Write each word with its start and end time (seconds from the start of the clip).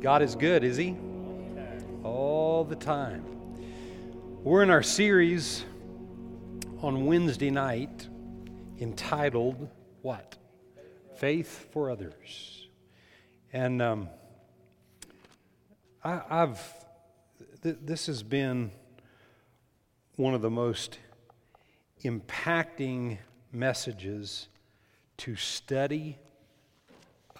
God 0.00 0.20
is 0.22 0.34
good, 0.34 0.62
is 0.62 0.76
He? 0.76 0.94
All 2.04 2.64
the 2.64 2.76
time. 2.76 3.24
We're 4.42 4.62
in 4.62 4.70
our 4.70 4.82
series 4.82 5.64
on 6.82 7.06
Wednesday 7.06 7.50
night 7.50 8.06
entitled 8.78 9.68
What? 10.02 10.36
Faith 11.16 11.68
for 11.72 11.90
Others. 11.90 12.68
And 13.52 13.80
um, 13.80 14.08
I, 16.04 16.20
have 16.28 16.62
th- 17.62 17.78
this 17.82 18.06
has 18.06 18.22
been 18.22 18.70
one 20.16 20.34
of 20.34 20.42
the 20.42 20.50
most 20.50 20.98
impacting 22.04 23.18
messages 23.50 24.48
to 25.16 25.36
study. 25.36 26.18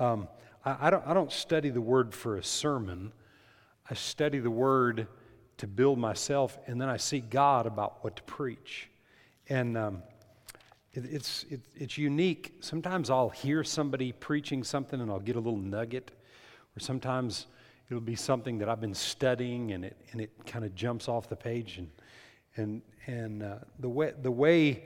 Um, 0.00 0.28
I, 0.66 0.88
I, 0.88 0.90
don't, 0.90 1.06
I 1.06 1.14
don't 1.14 1.32
study 1.32 1.70
the 1.70 1.80
word 1.80 2.12
for 2.12 2.36
a 2.36 2.44
sermon, 2.44 3.12
I 3.88 3.94
study 3.94 4.40
the 4.40 4.50
word 4.50 5.06
to 5.58 5.66
build 5.66 5.98
myself, 5.98 6.58
and 6.66 6.78
then 6.80 6.88
I 6.88 6.98
seek 6.98 7.30
God 7.30 7.66
about 7.66 8.04
what 8.04 8.16
to 8.16 8.22
preach. 8.24 8.90
And 9.48 9.78
um, 9.78 10.02
it, 10.92 11.04
it's, 11.06 11.44
it, 11.48 11.60
it's 11.74 11.96
unique. 11.96 12.56
Sometimes 12.60 13.08
I'll 13.08 13.30
hear 13.30 13.64
somebody 13.64 14.12
preaching 14.12 14.62
something 14.64 15.00
and 15.00 15.10
I'll 15.10 15.20
get 15.20 15.36
a 15.36 15.40
little 15.40 15.58
nugget, 15.58 16.10
or 16.76 16.80
sometimes 16.80 17.46
it'll 17.88 18.00
be 18.00 18.16
something 18.16 18.58
that 18.58 18.68
I've 18.68 18.80
been 18.80 18.92
studying 18.92 19.72
and 19.72 19.84
it, 19.84 19.96
and 20.10 20.20
it 20.20 20.32
kind 20.44 20.64
of 20.64 20.74
jumps 20.74 21.08
off 21.08 21.28
the 21.28 21.36
page. 21.36 21.78
And, 21.78 21.90
and, 22.56 22.82
and 23.06 23.42
uh, 23.42 23.58
the, 23.78 23.88
way, 23.88 24.12
the 24.20 24.32
way 24.32 24.84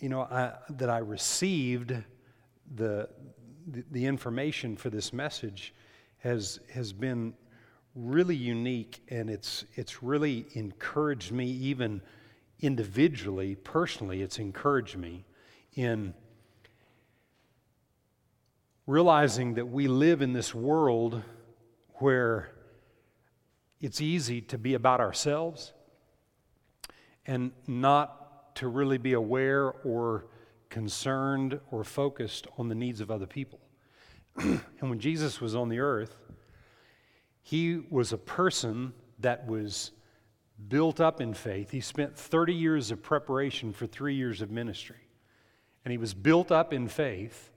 you 0.00 0.08
know, 0.08 0.22
I, 0.22 0.52
that 0.70 0.90
I 0.90 0.98
received 0.98 1.94
the, 2.74 3.08
the, 3.66 4.06
information 4.06 4.76
for 4.76 4.90
this 4.90 5.12
message 5.12 5.74
has, 6.18 6.60
has 6.72 6.92
been 6.92 7.34
really 7.94 8.36
unique 8.36 9.00
and 9.08 9.30
it's, 9.30 9.64
it's 9.74 10.02
really 10.02 10.46
encouraged 10.54 11.32
me, 11.32 11.46
even 11.46 12.00
individually, 12.60 13.54
personally, 13.54 14.22
it's 14.22 14.38
encouraged 14.38 14.96
me 14.96 15.24
in 15.74 16.14
realizing 18.86 19.54
that 19.54 19.66
we 19.66 19.88
live 19.88 20.22
in 20.22 20.32
this 20.32 20.54
world 20.54 21.22
where 21.94 22.50
it's 23.80 24.00
easy 24.00 24.40
to 24.40 24.58
be 24.58 24.74
about 24.74 25.00
ourselves 25.00 25.72
and 27.26 27.52
not 27.66 28.56
to 28.56 28.68
really 28.68 28.98
be 28.98 29.14
aware 29.14 29.70
or 29.84 30.26
concerned 30.68 31.60
or 31.70 31.84
focused 31.84 32.46
on 32.58 32.68
the 32.68 32.74
needs 32.74 33.00
of 33.00 33.10
other 33.10 33.26
people. 33.26 33.60
and 34.36 34.60
when 34.80 34.98
Jesus 34.98 35.40
was 35.40 35.54
on 35.54 35.68
the 35.68 35.78
earth, 35.78 36.16
he 37.42 37.82
was 37.90 38.12
a 38.12 38.18
person 38.18 38.92
that 39.20 39.46
was 39.46 39.92
built 40.68 41.00
up 41.00 41.20
in 41.20 41.34
faith. 41.34 41.70
He 41.70 41.80
spent 41.80 42.16
30 42.16 42.54
years 42.54 42.90
of 42.90 43.02
preparation 43.02 43.72
for 43.72 43.86
three 43.86 44.14
years 44.14 44.40
of 44.40 44.50
ministry. 44.50 44.96
And 45.84 45.92
he 45.92 45.98
was 45.98 46.14
built 46.14 46.50
up 46.50 46.72
in 46.72 46.88
faith. 46.88 47.50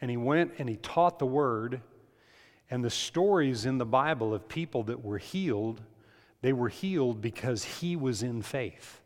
And 0.00 0.10
he 0.10 0.16
went 0.16 0.52
and 0.58 0.68
he 0.68 0.76
taught 0.76 1.18
the 1.18 1.26
word. 1.26 1.80
And 2.70 2.84
the 2.84 2.90
stories 2.90 3.66
in 3.66 3.78
the 3.78 3.86
Bible 3.86 4.34
of 4.34 4.48
people 4.48 4.84
that 4.84 5.04
were 5.04 5.18
healed, 5.18 5.82
they 6.42 6.52
were 6.52 6.68
healed 6.68 7.20
because 7.20 7.64
he 7.64 7.94
was 7.94 8.22
in 8.22 8.42
faith. 8.42 9.00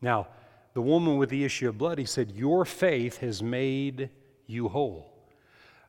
Now, 0.00 0.28
the 0.76 0.82
woman 0.82 1.16
with 1.16 1.30
the 1.30 1.42
issue 1.42 1.70
of 1.70 1.78
blood, 1.78 1.96
he 1.96 2.04
said, 2.04 2.32
Your 2.32 2.66
faith 2.66 3.20
has 3.20 3.42
made 3.42 4.10
you 4.46 4.68
whole. 4.68 5.10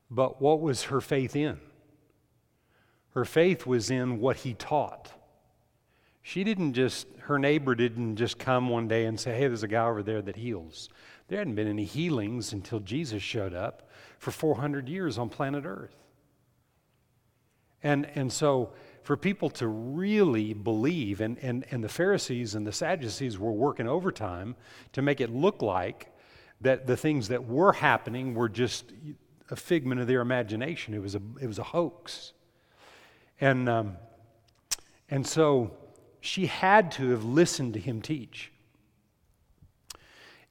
But 0.09 0.41
what 0.41 0.61
was 0.61 0.83
her 0.83 1.01
faith 1.01 1.35
in? 1.35 1.59
Her 3.13 3.25
faith 3.25 3.65
was 3.65 3.91
in 3.91 4.21
what 4.21 4.37
he 4.37 4.53
taught. 4.53 5.11
She 6.21 6.45
didn't 6.45 6.71
just, 6.71 7.05
her 7.23 7.37
neighbor 7.37 7.75
didn't 7.75 8.15
just 8.15 8.39
come 8.39 8.69
one 8.69 8.87
day 8.87 9.03
and 9.07 9.19
say, 9.19 9.33
Hey, 9.33 9.49
there's 9.49 9.61
a 9.61 9.67
guy 9.67 9.85
over 9.85 10.03
there 10.03 10.21
that 10.21 10.37
heals. 10.37 10.87
There 11.27 11.39
hadn't 11.39 11.55
been 11.55 11.67
any 11.67 11.83
healings 11.83 12.53
until 12.53 12.79
Jesus 12.79 13.21
showed 13.21 13.53
up 13.53 13.89
for 14.19 14.31
400 14.31 14.87
years 14.87 15.17
on 15.17 15.27
planet 15.27 15.65
Earth. 15.65 15.97
And, 17.83 18.07
and 18.15 18.31
so 18.31 18.71
for 19.07 19.15
people 19.15 19.49
to 19.49 19.69
really 19.69 20.51
believe, 20.51 21.21
and, 21.21 21.37
and, 21.37 21.65
and 21.71 21.81
the 21.81 21.87
Pharisees 21.87 22.55
and 22.55 22.67
the 22.67 22.73
Sadducees 22.73 23.39
were 23.39 23.53
working 23.53 23.87
overtime 23.87 24.53
to 24.91 25.01
make 25.01 25.21
it 25.21 25.29
look 25.29 25.61
like 25.61 26.13
that 26.59 26.87
the 26.87 26.97
things 26.97 27.29
that 27.29 27.47
were 27.47 27.71
happening 27.71 28.35
were 28.35 28.49
just 28.49 28.91
a 29.49 29.55
figment 29.55 30.01
of 30.01 30.07
their 30.07 30.19
imagination. 30.19 30.93
It 30.93 31.01
was 31.01 31.15
a, 31.15 31.21
it 31.39 31.47
was 31.47 31.57
a 31.57 31.63
hoax. 31.63 32.33
And, 33.39 33.69
um, 33.69 33.95
and 35.09 35.25
so 35.25 35.71
she 36.19 36.47
had 36.47 36.91
to 36.91 37.11
have 37.11 37.23
listened 37.23 37.75
to 37.75 37.79
him 37.79 38.01
teach. 38.01 38.51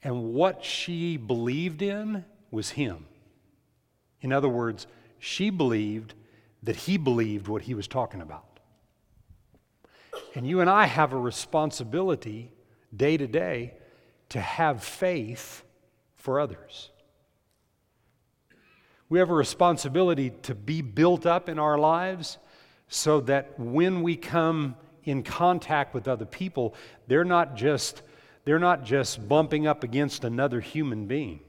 And 0.03 0.33
what 0.33 0.65
she 0.65 1.19
believed 1.19 1.83
in 1.83 2.25
was 2.51 2.71
him. 2.71 3.05
In 4.23 4.33
other 4.33 4.49
words, 4.49 4.87
she 5.19 5.51
believed 5.51 6.15
that 6.63 6.77
he 6.77 6.97
believed 6.97 7.49
what 7.49 7.63
he 7.63 7.75
was 7.75 7.87
talking 7.87 8.21
about. 8.21 8.61
And 10.35 10.47
you 10.47 10.61
and 10.61 10.71
I 10.71 10.87
have 10.87 11.13
a 11.13 11.19
responsibility 11.19 12.53
day 12.95 13.17
to 13.17 13.27
day 13.27 13.75
to 14.31 14.41
have 14.41 14.83
faith 14.83 15.63
for 16.17 16.41
others. 16.41 16.91
We 19.09 19.19
have 19.21 19.31
a 19.31 19.35
responsibility 19.35 20.31
to 20.43 20.55
be 20.55 20.83
built 20.83 21.27
up 21.27 21.49
in 21.49 21.59
our 21.59 21.79
lives 21.79 22.39
so 22.89 23.21
that 23.23 23.59
when 23.59 24.03
we 24.03 24.17
come 24.17 24.77
in 25.05 25.23
contact 25.23 25.95
with 25.95 26.09
other 26.09 26.25
people, 26.25 26.75
they're 27.07 27.25
not 27.25 27.55
just, 27.55 28.03
they're 28.45 28.59
not 28.59 28.85
just 28.85 29.29
bumping 29.29 29.67
up 29.67 29.85
against 29.85 30.25
another 30.25 30.61
human 30.61 31.07
being. 31.07 31.41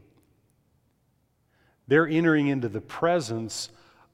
They're 1.88 2.08
entering 2.08 2.48
into 2.48 2.70
the 2.70 2.82
presence 2.82 3.70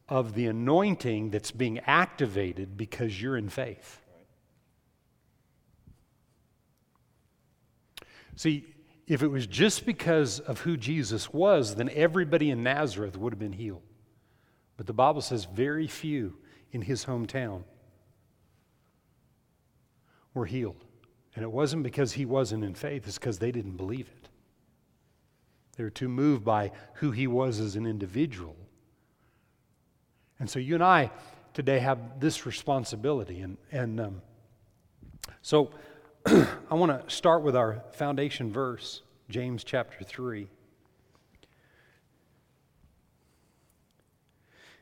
of 0.10 0.34
the 0.34 0.48
anointing 0.48 1.30
that's 1.30 1.52
being 1.52 1.80
activated 1.80 2.78
because 2.78 3.22
you're 3.22 3.38
in 3.38 3.50
faith. 3.50 4.02
See, 8.36 8.66
if 9.08 9.22
it 9.22 9.28
was 9.28 9.48
just 9.48 9.86
because 9.86 10.40
of 10.40 10.62
who 10.62 10.78
Jesus 10.78 11.32
was, 11.32 11.76
then 11.76 11.90
everybody 11.90 12.50
in 12.50 12.64
Nazareth 12.64 13.18
would 13.18 13.34
have 13.34 13.40
been 13.40 13.54
healed. 13.54 13.84
But 14.78 14.88
the 14.88 14.94
Bible 14.94 15.22
says 15.22 15.46
very 15.46 15.88
few 15.88 16.38
in 16.72 16.82
his 16.82 17.06
hometown 17.06 17.64
were 20.34 20.46
healed. 20.46 20.84
And 21.36 21.44
it 21.44 21.52
wasn't 21.52 21.84
because 21.84 22.14
he 22.14 22.26
wasn't 22.26 22.64
in 22.64 22.76
faith, 22.76 23.08
it's 23.08 23.18
because 23.18 23.40
they 23.40 23.52
didn't 23.52 23.78
believe 23.78 24.08
it. 24.08 24.30
They 25.78 25.84
were 25.84 25.90
too 25.90 26.10
moved 26.10 26.44
by 26.44 26.72
who 26.96 27.12
he 27.12 27.28
was 27.28 27.60
as 27.60 27.76
an 27.76 27.86
individual. 27.86 28.56
And 30.44 30.50
so 30.50 30.60
you 30.60 30.74
and 30.74 30.84
I 30.84 31.10
today 31.54 31.80
have 31.80 32.20
this 32.20 32.46
responsibility. 32.46 33.40
And, 33.40 33.58
and 33.72 34.02
um, 34.02 34.22
so 35.42 35.72
I 36.26 36.74
want 36.74 36.92
to 36.92 37.16
start 37.16 37.44
with 37.44 37.56
our 37.56 37.82
foundation 37.94 38.52
verse, 38.52 39.04
James 39.30 39.64
chapter 39.64 40.04
3. 40.04 40.50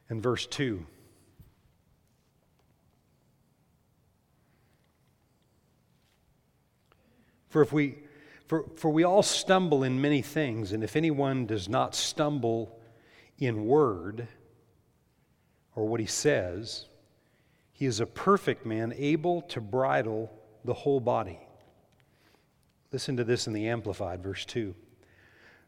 And 0.10 0.24
verse 0.24 0.48
2. 0.48 0.84
For 7.50 7.62
if 7.62 7.72
we 7.72 8.00
for, 8.48 8.66
for 8.78 8.90
we 8.90 9.04
all 9.04 9.22
stumble 9.22 9.84
in 9.84 10.02
many 10.02 10.24
things, 10.24 10.72
and 10.72 10.84
if 10.84 10.96
anyone 10.96 11.46
does 11.46 11.70
not 11.70 11.94
stumble 11.94 12.80
in 13.38 13.68
word 13.68 14.28
or 15.76 15.88
what 15.88 16.00
he 16.00 16.06
says, 16.06 16.88
he 17.72 17.86
is 17.86 18.00
a 18.00 18.06
perfect 18.06 18.66
man, 18.66 18.94
able 18.96 19.42
to 19.44 19.62
bridle 19.62 20.32
the 20.66 20.74
whole 20.74 21.00
body. 21.00 21.40
Listen 22.92 23.18
to 23.18 23.24
this 23.24 23.48
in 23.48 23.54
the 23.54 23.68
Amplified, 23.70 24.22
verse 24.22 24.46
2. 24.46 24.76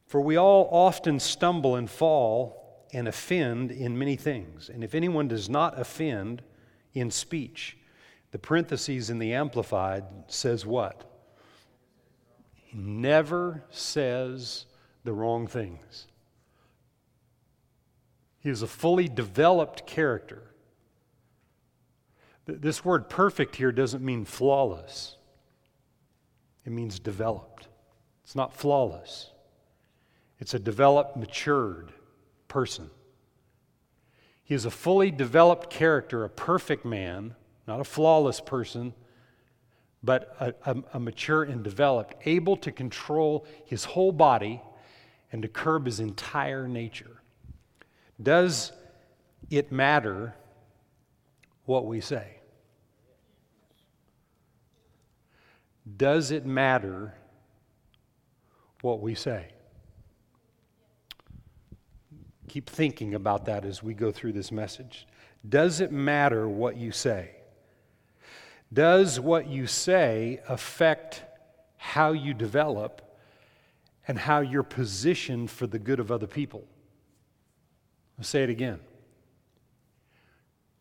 For 0.06 0.22
we 0.22 0.38
all 0.38 0.68
often 0.72 1.20
stumble 1.20 1.76
and 1.76 1.90
fall 1.90 2.86
and 2.94 3.08
offend 3.08 3.72
in 3.72 3.98
many 3.98 4.16
things. 4.16 4.70
And 4.70 4.84
if 4.84 4.94
anyone 4.94 5.28
does 5.28 5.50
not 5.50 5.80
offend 5.80 6.44
in 6.94 7.10
speech, 7.10 7.78
the 8.32 8.40
parentheses 8.40 9.10
in 9.10 9.20
the 9.20 9.34
Amplified 9.34 10.04
says 10.28 10.66
what? 10.66 11.10
He 12.54 12.78
never 12.78 13.64
says 13.70 14.66
the 15.04 15.14
wrong 15.14 15.48
things. 15.48 16.08
He 18.44 18.50
is 18.50 18.62
a 18.62 18.68
fully 18.68 19.08
developed 19.08 19.88
character. 19.88 20.44
This 22.46 22.84
word 22.84 23.10
perfect 23.10 23.56
here 23.56 23.72
doesn't 23.72 24.04
mean 24.04 24.26
flawless, 24.26 25.16
it 26.66 26.72
means 26.72 27.00
developed. 27.00 27.70
It's 28.26 28.36
not 28.36 28.54
flawless, 28.54 29.32
it's 30.40 30.54
a 30.54 30.60
developed, 30.60 31.16
matured 31.16 31.94
person. 32.50 32.90
He 34.44 34.54
is 34.54 34.66
a 34.66 34.72
fully 34.72 35.10
developed 35.10 35.70
character, 35.70 36.26
a 36.26 36.30
perfect 36.30 36.84
man, 36.84 37.34
not 37.66 37.80
a 37.80 37.86
flawless 37.86 38.42
person, 38.42 38.94
but 40.04 40.36
a, 40.42 40.54
a, 40.70 40.84
a, 40.96 41.00
mature 41.00 41.44
and 41.44 41.64
developed, 41.64 42.16
able 42.26 42.58
to 42.58 42.74
control 42.74 43.46
his 43.66 43.86
whole 43.86 44.12
body 44.12 44.62
and 45.32 45.42
to 45.42 45.48
curb 45.48 45.86
his 45.86 46.02
entire 46.02 46.68
nature. 46.68 47.23
Does 48.24 48.72
it 49.50 49.72
matter 49.72 50.34
what 51.66 51.86
we 51.86 52.00
say? 52.00 52.38
Does 55.98 56.32
it 56.32 56.46
matter 56.46 57.14
what 58.82 59.02
we 59.02 59.16
say? 59.16 59.48
Keep 62.48 62.70
thinking 62.70 63.14
about 63.14 63.46
that 63.46 63.66
as 63.66 63.84
we 63.84 63.94
go 63.94 64.12
through 64.12 64.32
this 64.32 64.52
message. 64.52 65.08
Does 65.48 65.82
it 65.82 65.92
matter 65.92 66.48
what 66.48 66.78
you 66.78 66.92
say? 66.92 67.32
Does 68.72 69.20
what 69.20 69.48
you 69.48 69.68
say 69.68 70.40
affect 70.48 71.24
how 71.78 72.14
you 72.14 72.34
develop 72.34 73.02
and 74.08 74.18
how 74.18 74.40
you're 74.40 74.64
positioned 74.64 75.52
for 75.52 75.68
the 75.68 75.80
good 75.80 76.00
of 76.00 76.12
other 76.12 76.28
people? 76.28 76.66
I'll 78.18 78.24
say 78.24 78.44
it 78.44 78.50
again. 78.50 78.80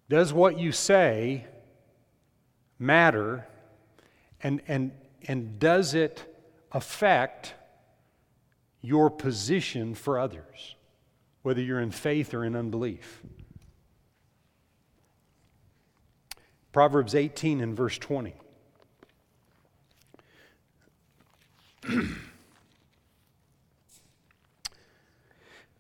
Does 0.08 0.32
what 0.32 0.58
you 0.58 0.73
say 0.73 1.46
matter 2.79 3.46
and, 4.43 4.61
and, 4.69 4.93
and 5.26 5.58
does 5.58 5.94
it 5.94 6.25
affect 6.73 7.55
your 8.82 9.08
position 9.08 9.94
for 9.94 10.19
others, 10.19 10.75
whether 11.43 11.61
you're 11.61 11.81
in 11.81 11.93
faith 11.93 12.34
or 12.34 12.44
in 12.44 12.56
unbelief? 12.56 13.23
Proverbs 16.73 17.14
18 17.14 17.61
and 17.61 17.76
verse 17.76 17.99
20. 17.99 18.34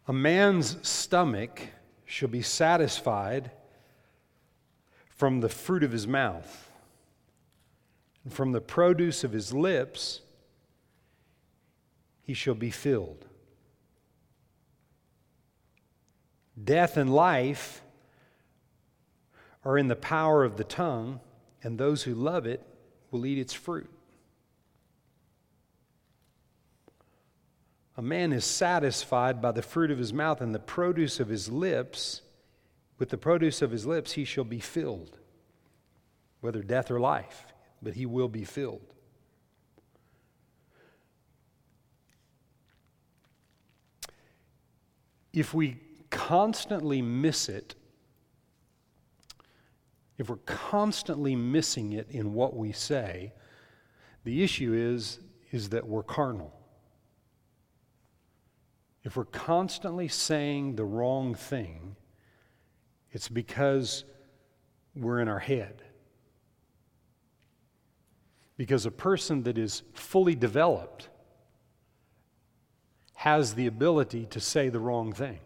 A 0.08 0.12
man's 0.12 0.76
stomach 0.86 1.60
shall 2.04 2.28
be 2.28 2.42
satisfied 2.42 3.50
from 5.08 5.40
the 5.40 5.48
fruit 5.48 5.84
of 5.84 5.92
his 5.92 6.06
mouth 6.06 6.70
and 8.24 8.32
from 8.32 8.52
the 8.52 8.60
produce 8.60 9.24
of 9.24 9.32
his 9.32 9.52
lips 9.52 10.20
he 12.22 12.34
shall 12.34 12.54
be 12.54 12.70
filled. 12.70 13.26
Death 16.62 16.96
and 16.96 17.12
life 17.12 17.82
are 19.64 19.78
in 19.78 19.88
the 19.88 19.96
power 19.96 20.44
of 20.44 20.56
the 20.56 20.64
tongue, 20.64 21.20
and 21.62 21.78
those 21.78 22.02
who 22.02 22.14
love 22.14 22.46
it 22.46 22.62
will 23.10 23.24
eat 23.24 23.38
its 23.38 23.52
fruit. 23.52 23.90
A 27.96 28.02
man 28.02 28.32
is 28.32 28.44
satisfied 28.44 29.42
by 29.42 29.52
the 29.52 29.62
fruit 29.62 29.90
of 29.90 29.98
his 29.98 30.12
mouth 30.12 30.40
and 30.40 30.54
the 30.54 30.58
produce 30.58 31.20
of 31.20 31.28
his 31.28 31.50
lips. 31.50 32.22
With 32.98 33.10
the 33.10 33.18
produce 33.18 33.62
of 33.62 33.70
his 33.70 33.84
lips, 33.84 34.12
he 34.12 34.24
shall 34.24 34.44
be 34.44 34.60
filled, 34.60 35.18
whether 36.40 36.62
death 36.62 36.90
or 36.90 37.00
life 37.00 37.46
but 37.82 37.94
he 37.94 38.06
will 38.06 38.28
be 38.28 38.44
filled. 38.44 38.94
If 45.32 45.52
we 45.52 45.78
constantly 46.10 47.02
miss 47.02 47.48
it, 47.48 47.74
if 50.18 50.28
we're 50.28 50.36
constantly 50.36 51.34
missing 51.34 51.94
it 51.94 52.06
in 52.10 52.34
what 52.34 52.54
we 52.54 52.70
say, 52.70 53.32
the 54.24 54.44
issue 54.44 54.72
is, 54.74 55.18
is 55.50 55.70
that 55.70 55.86
we're 55.86 56.02
carnal. 56.02 56.52
If 59.04 59.16
we're 59.16 59.24
constantly 59.24 60.08
saying 60.08 60.76
the 60.76 60.84
wrong 60.84 61.34
thing, 61.34 61.96
it's 63.10 63.28
because 63.28 64.04
we're 64.94 65.20
in 65.20 65.28
our 65.28 65.38
head. 65.38 65.82
Because 68.56 68.86
a 68.86 68.90
person 68.90 69.42
that 69.44 69.58
is 69.58 69.82
fully 69.92 70.34
developed 70.34 71.08
has 73.14 73.54
the 73.54 73.66
ability 73.66 74.26
to 74.26 74.40
say 74.40 74.68
the 74.68 74.80
wrong 74.80 75.12
thing. 75.12 75.38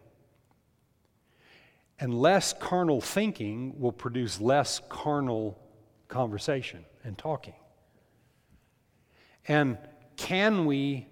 And 1.99 2.13
less 2.13 2.53
carnal 2.53 3.01
thinking 3.01 3.81
will 3.81 3.93
produce 3.93 4.41
less 4.41 4.83
carnal 4.89 5.59
conversation 6.09 6.85
and 7.05 7.17
talking. 7.17 7.55
And 9.49 9.79
can 10.17 10.67
we 10.67 11.09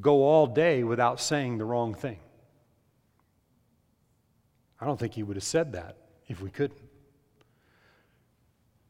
go 0.00 0.24
all 0.24 0.46
day 0.46 0.84
without 0.84 1.20
saying 1.20 1.58
the 1.58 1.64
wrong 1.64 1.94
thing? 1.94 2.18
I 4.80 4.86
don't 4.86 4.98
think 4.98 5.14
he 5.14 5.22
would 5.22 5.36
have 5.36 5.44
said 5.44 5.72
that 5.72 5.96
if 6.26 6.40
we 6.40 6.50
couldn't. 6.50 6.80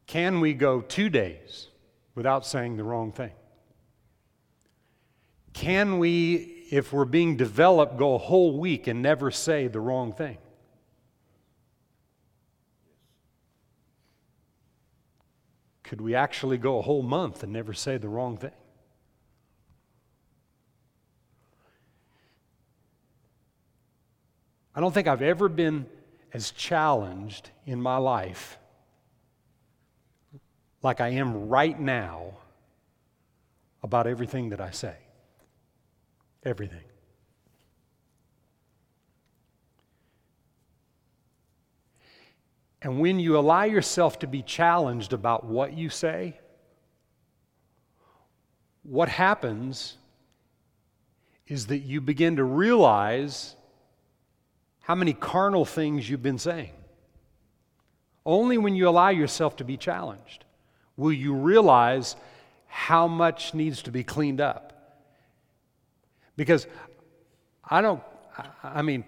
Can 0.06 0.40
we 0.40 0.54
go 0.54 0.80
two 0.80 1.08
days 1.08 1.68
without 2.14 2.46
saying 2.46 2.76
the 2.76 2.84
wrong 2.84 3.12
thing? 3.12 3.32
Can 5.52 5.98
we, 5.98 6.66
if 6.70 6.92
we're 6.92 7.04
being 7.04 7.36
developed, 7.36 7.96
go 7.96 8.14
a 8.14 8.18
whole 8.18 8.58
week 8.58 8.86
and 8.86 9.02
never 9.02 9.30
say 9.30 9.66
the 9.66 9.80
wrong 9.80 10.12
thing? 10.12 10.38
Could 15.82 16.00
we 16.00 16.14
actually 16.14 16.56
go 16.56 16.78
a 16.78 16.82
whole 16.82 17.02
month 17.02 17.42
and 17.42 17.52
never 17.52 17.72
say 17.72 17.98
the 17.98 18.08
wrong 18.08 18.36
thing? 18.36 18.52
I 24.80 24.82
don't 24.82 24.94
think 24.94 25.08
I've 25.08 25.20
ever 25.20 25.50
been 25.50 25.84
as 26.32 26.52
challenged 26.52 27.50
in 27.66 27.82
my 27.82 27.98
life 27.98 28.58
like 30.82 31.02
I 31.02 31.08
am 31.08 31.50
right 31.50 31.78
now 31.78 32.38
about 33.82 34.06
everything 34.06 34.48
that 34.48 34.60
I 34.62 34.70
say. 34.70 34.94
Everything. 36.46 36.80
And 42.80 43.00
when 43.00 43.20
you 43.20 43.36
allow 43.36 43.64
yourself 43.64 44.20
to 44.20 44.26
be 44.26 44.40
challenged 44.40 45.12
about 45.12 45.44
what 45.44 45.74
you 45.74 45.90
say, 45.90 46.40
what 48.82 49.10
happens 49.10 49.98
is 51.46 51.66
that 51.66 51.80
you 51.80 52.00
begin 52.00 52.36
to 52.36 52.44
realize 52.44 53.56
how 54.90 54.96
many 54.96 55.12
carnal 55.12 55.64
things 55.64 56.10
you've 56.10 56.20
been 56.20 56.36
saying. 56.36 56.72
Only 58.26 58.58
when 58.58 58.74
you 58.74 58.88
allow 58.88 59.10
yourself 59.10 59.54
to 59.58 59.64
be 59.64 59.76
challenged 59.76 60.44
will 60.96 61.12
you 61.12 61.32
realize 61.32 62.16
how 62.66 63.06
much 63.06 63.54
needs 63.54 63.82
to 63.82 63.92
be 63.92 64.02
cleaned 64.02 64.40
up. 64.40 65.06
Because 66.36 66.66
I 67.62 67.82
don't, 67.82 68.02
I 68.64 68.82
mean, 68.82 69.04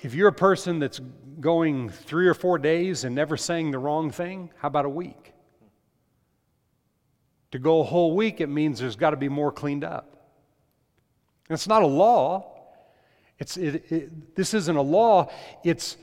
if 0.00 0.14
you're 0.14 0.26
a 0.26 0.32
person 0.32 0.80
that's 0.80 1.00
going 1.38 1.90
three 1.90 2.26
or 2.26 2.34
four 2.34 2.58
days 2.58 3.04
and 3.04 3.14
never 3.14 3.36
saying 3.36 3.70
the 3.70 3.78
wrong 3.78 4.10
thing, 4.10 4.50
how 4.56 4.66
about 4.66 4.84
a 4.84 4.88
week? 4.88 5.32
To 7.52 7.60
go 7.60 7.82
a 7.82 7.84
whole 7.84 8.16
week, 8.16 8.40
it 8.40 8.48
means 8.48 8.80
there's 8.80 8.96
got 8.96 9.10
to 9.10 9.16
be 9.16 9.28
more 9.28 9.52
cleaned 9.52 9.84
up. 9.84 10.26
And 11.48 11.54
it's 11.54 11.68
not 11.68 11.84
a 11.84 11.86
law. 11.86 12.59
It's, 13.40 13.56
it, 13.56 13.90
it, 13.90 14.36
this 14.36 14.54
isn't 14.54 14.76
a 14.76 14.82
law. 14.82 15.32
It's, 15.64 15.96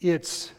it's 0.00 0.52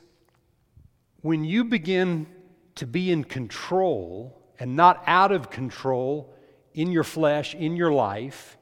when 1.22 1.44
you 1.46 1.64
begin 1.64 2.28
to 2.76 2.86
be 2.86 3.12
in 3.12 3.24
control 3.24 4.42
and 4.60 4.76
not 4.76 5.02
out 5.08 5.32
of 5.32 5.50
control 5.50 6.36
in 6.74 6.92
your 6.92 7.04
flesh, 7.04 7.56
in 7.56 7.76
your 7.76 7.92
life, 7.92 8.58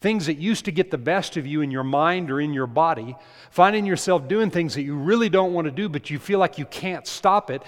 things 0.00 0.26
that 0.26 0.34
used 0.34 0.64
to 0.64 0.72
get 0.72 0.90
the 0.90 0.98
best 0.98 1.36
of 1.36 1.46
you 1.46 1.60
in 1.60 1.70
your 1.70 1.84
mind 1.84 2.30
or 2.30 2.40
in 2.40 2.52
your 2.52 2.66
body, 2.66 3.16
finding 3.50 3.84
yourself 3.84 4.28
doing 4.28 4.50
things 4.50 4.74
that 4.74 4.82
you 4.82 4.96
really 4.96 5.28
don't 5.28 5.52
want 5.52 5.64
to 5.64 5.70
do, 5.70 5.88
but 5.88 6.10
you 6.10 6.18
feel 6.18 6.38
like 6.38 6.58
you 6.58 6.66
can't 6.66 7.06
stop 7.06 7.50
it. 7.50 7.62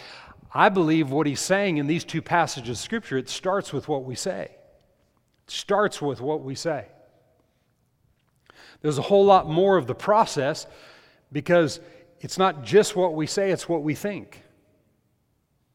I 0.53 0.69
believe 0.69 1.11
what 1.11 1.27
he's 1.27 1.41
saying 1.41 1.79
in 1.79 1.87
these 1.89 2.05
two 2.05 2.23
passages 2.23 2.79
of 2.79 2.85
Scripture, 2.85 3.19
it 3.19 3.29
starts 3.29 3.73
with 3.73 3.89
what 3.89 4.05
we 4.05 4.15
say. 4.15 4.51
It 5.47 5.51
starts 5.51 6.01
with 6.01 6.21
what 6.21 6.43
we 6.43 6.55
say. 6.55 6.87
There's 8.85 8.99
a 8.99 9.03
whole 9.03 9.25
lot 9.25 9.49
more 9.49 9.79
of 9.79 9.87
the 9.87 9.95
process 9.95 10.67
because 11.33 11.81
it's 12.21 12.37
not 12.37 12.65
just 12.65 12.95
what 12.95 13.15
we 13.15 13.27
say, 13.27 13.51
it's 13.51 13.67
what 13.67 13.83
we 13.83 13.95
think. 13.95 14.43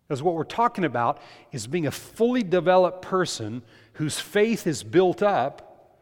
Because 0.08 0.22
what 0.22 0.36
we're 0.36 0.44
talking 0.44 0.86
about 0.86 1.20
is 1.52 1.66
being 1.66 1.88
a 1.88 1.92
fully 1.92 2.44
developed 2.44 3.02
person 3.02 3.64
whose 3.94 4.20
faith 4.20 4.68
is 4.68 4.84
built 4.84 5.24
up 5.24 5.98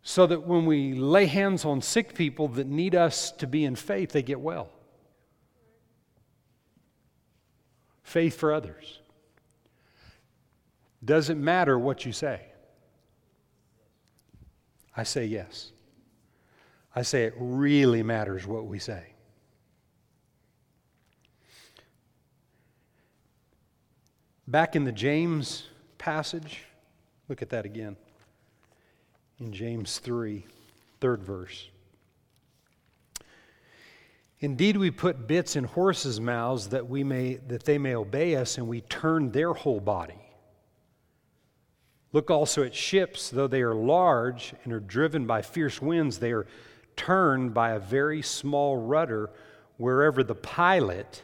so 0.00 0.26
that 0.26 0.46
when 0.46 0.64
we 0.64 0.94
lay 0.94 1.26
hands 1.26 1.66
on 1.66 1.82
sick 1.82 2.14
people 2.14 2.48
that 2.48 2.66
need 2.66 2.94
us 2.94 3.30
to 3.32 3.46
be 3.46 3.66
in 3.66 3.76
faith, 3.76 4.12
they 4.12 4.22
get 4.22 4.40
well. 4.40 4.70
Faith 8.02 8.34
for 8.34 8.54
others. 8.54 9.00
Doesn't 11.04 11.38
matter 11.38 11.78
what 11.78 12.06
you 12.06 12.12
say. 12.12 12.40
I 14.96 15.02
say 15.02 15.26
yes. 15.26 15.72
I 16.98 17.02
say 17.02 17.26
it 17.26 17.34
really 17.38 18.02
matters 18.02 18.44
what 18.44 18.66
we 18.66 18.80
say. 18.80 19.04
Back 24.48 24.74
in 24.74 24.82
the 24.82 24.90
James 24.90 25.62
passage, 25.98 26.64
look 27.28 27.40
at 27.40 27.50
that 27.50 27.64
again. 27.64 27.96
In 29.38 29.52
James 29.52 30.00
3, 30.00 30.44
third 31.00 31.22
verse. 31.22 31.68
Indeed, 34.40 34.76
we 34.76 34.90
put 34.90 35.28
bits 35.28 35.54
in 35.54 35.62
horses' 35.62 36.20
mouths 36.20 36.70
that, 36.70 36.88
we 36.88 37.04
may, 37.04 37.34
that 37.46 37.62
they 37.62 37.78
may 37.78 37.94
obey 37.94 38.34
us, 38.34 38.58
and 38.58 38.66
we 38.66 38.80
turn 38.80 39.30
their 39.30 39.52
whole 39.52 39.78
body. 39.78 40.20
Look 42.12 42.28
also 42.28 42.64
at 42.64 42.74
ships, 42.74 43.30
though 43.30 43.46
they 43.46 43.62
are 43.62 43.76
large 43.76 44.52
and 44.64 44.72
are 44.72 44.80
driven 44.80 45.26
by 45.26 45.42
fierce 45.42 45.80
winds, 45.80 46.18
they 46.18 46.32
are 46.32 46.48
turned 46.98 47.54
by 47.54 47.70
a 47.70 47.78
very 47.78 48.20
small 48.20 48.76
rudder 48.76 49.30
wherever 49.78 50.22
the 50.22 50.34
pilot 50.34 51.22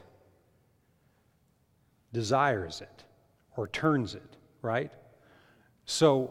desires 2.12 2.80
it 2.80 3.04
or 3.56 3.68
turns 3.68 4.14
it, 4.14 4.36
right? 4.62 4.92
So 5.84 6.30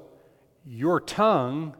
your 0.65 0.99
tongue 0.99 1.75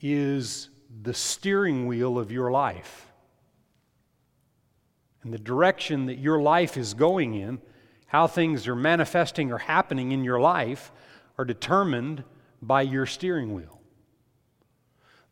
is 0.00 0.70
the 1.02 1.14
steering 1.14 1.86
wheel 1.86 2.18
of 2.18 2.32
your 2.32 2.50
life. 2.50 3.12
And 5.22 5.32
the 5.32 5.38
direction 5.38 6.06
that 6.06 6.18
your 6.18 6.40
life 6.40 6.76
is 6.76 6.94
going 6.94 7.34
in, 7.34 7.60
how 8.06 8.26
things 8.26 8.66
are 8.66 8.74
manifesting 8.74 9.52
or 9.52 9.58
happening 9.58 10.12
in 10.12 10.24
your 10.24 10.40
life, 10.40 10.90
are 11.36 11.44
determined 11.44 12.24
by 12.62 12.82
your 12.82 13.04
steering 13.04 13.54
wheel. 13.54 13.80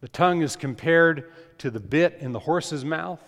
The 0.00 0.08
tongue 0.08 0.42
is 0.42 0.56
compared 0.56 1.32
to 1.58 1.70
the 1.70 1.80
bit 1.80 2.18
in 2.20 2.32
the 2.32 2.40
horse's 2.40 2.84
mouth. 2.84 3.22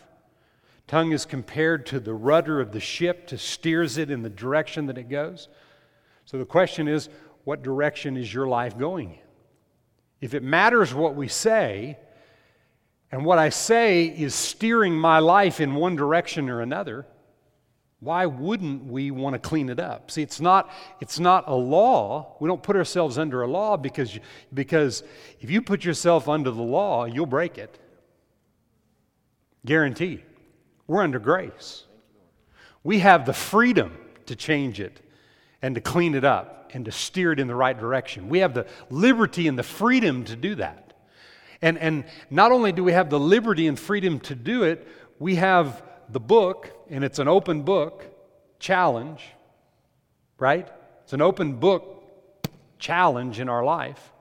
Tongue 0.86 1.12
is 1.12 1.26
compared 1.26 1.86
to 1.86 2.00
the 2.00 2.14
rudder 2.14 2.60
of 2.60 2.72
the 2.72 2.80
ship 2.80 3.26
to 3.28 3.38
steers 3.38 3.98
it 3.98 4.10
in 4.10 4.22
the 4.22 4.30
direction 4.30 4.86
that 4.86 4.96
it 4.96 5.08
goes. 5.08 5.48
So 6.24 6.38
the 6.38 6.46
question 6.46 6.88
is, 6.88 7.08
what 7.44 7.62
direction 7.62 8.16
is 8.16 8.32
your 8.32 8.46
life 8.46 8.78
going 8.78 9.12
in? 9.12 9.18
If 10.20 10.34
it 10.34 10.42
matters 10.42 10.92
what 10.92 11.14
we 11.14 11.28
say, 11.28 11.98
and 13.10 13.24
what 13.24 13.38
I 13.38 13.48
say 13.48 14.04
is 14.04 14.34
steering 14.34 14.94
my 14.94 15.18
life 15.18 15.60
in 15.60 15.74
one 15.74 15.96
direction 15.96 16.50
or 16.50 16.60
another, 16.60 17.06
why 18.00 18.26
wouldn't 18.26 18.84
we 18.84 19.10
want 19.10 19.34
to 19.34 19.38
clean 19.38 19.68
it 19.70 19.80
up? 19.80 20.10
See, 20.10 20.22
it's 20.22 20.40
not, 20.40 20.70
it's 21.00 21.18
not 21.18 21.48
a 21.48 21.54
law. 21.54 22.36
We 22.38 22.48
don't 22.48 22.62
put 22.62 22.76
ourselves 22.76 23.18
under 23.18 23.42
a 23.42 23.48
law 23.48 23.76
because, 23.76 24.18
because 24.54 25.02
if 25.40 25.50
you 25.50 25.62
put 25.62 25.84
yourself 25.84 26.28
under 26.28 26.50
the 26.50 26.62
law, 26.62 27.06
you'll 27.06 27.26
break 27.26 27.58
it. 27.58 27.78
Guarantee. 29.68 30.24
We're 30.86 31.02
under 31.02 31.18
grace. 31.18 31.84
We 32.82 33.00
have 33.00 33.26
the 33.26 33.34
freedom 33.34 33.98
to 34.24 34.34
change 34.34 34.80
it 34.80 34.98
and 35.60 35.74
to 35.74 35.82
clean 35.82 36.14
it 36.14 36.24
up 36.24 36.70
and 36.72 36.86
to 36.86 36.90
steer 36.90 37.32
it 37.32 37.38
in 37.38 37.48
the 37.48 37.54
right 37.54 37.78
direction. 37.78 38.30
We 38.30 38.38
have 38.38 38.54
the 38.54 38.66
liberty 38.88 39.46
and 39.46 39.58
the 39.58 39.62
freedom 39.62 40.24
to 40.24 40.36
do 40.36 40.54
that. 40.54 40.94
And, 41.60 41.76
and 41.76 42.04
not 42.30 42.50
only 42.50 42.72
do 42.72 42.82
we 42.82 42.92
have 42.92 43.10
the 43.10 43.20
liberty 43.20 43.66
and 43.66 43.78
freedom 43.78 44.20
to 44.20 44.34
do 44.34 44.62
it, 44.62 44.88
we 45.18 45.34
have 45.34 45.82
the 46.08 46.20
book, 46.20 46.70
and 46.88 47.04
it's 47.04 47.18
an 47.18 47.28
open 47.28 47.60
book 47.60 48.06
challenge, 48.58 49.22
right? 50.38 50.66
It's 51.02 51.12
an 51.12 51.20
open 51.20 51.56
book 51.56 52.04
challenge 52.78 53.38
in 53.38 53.50
our 53.50 53.64
life. 53.64 54.12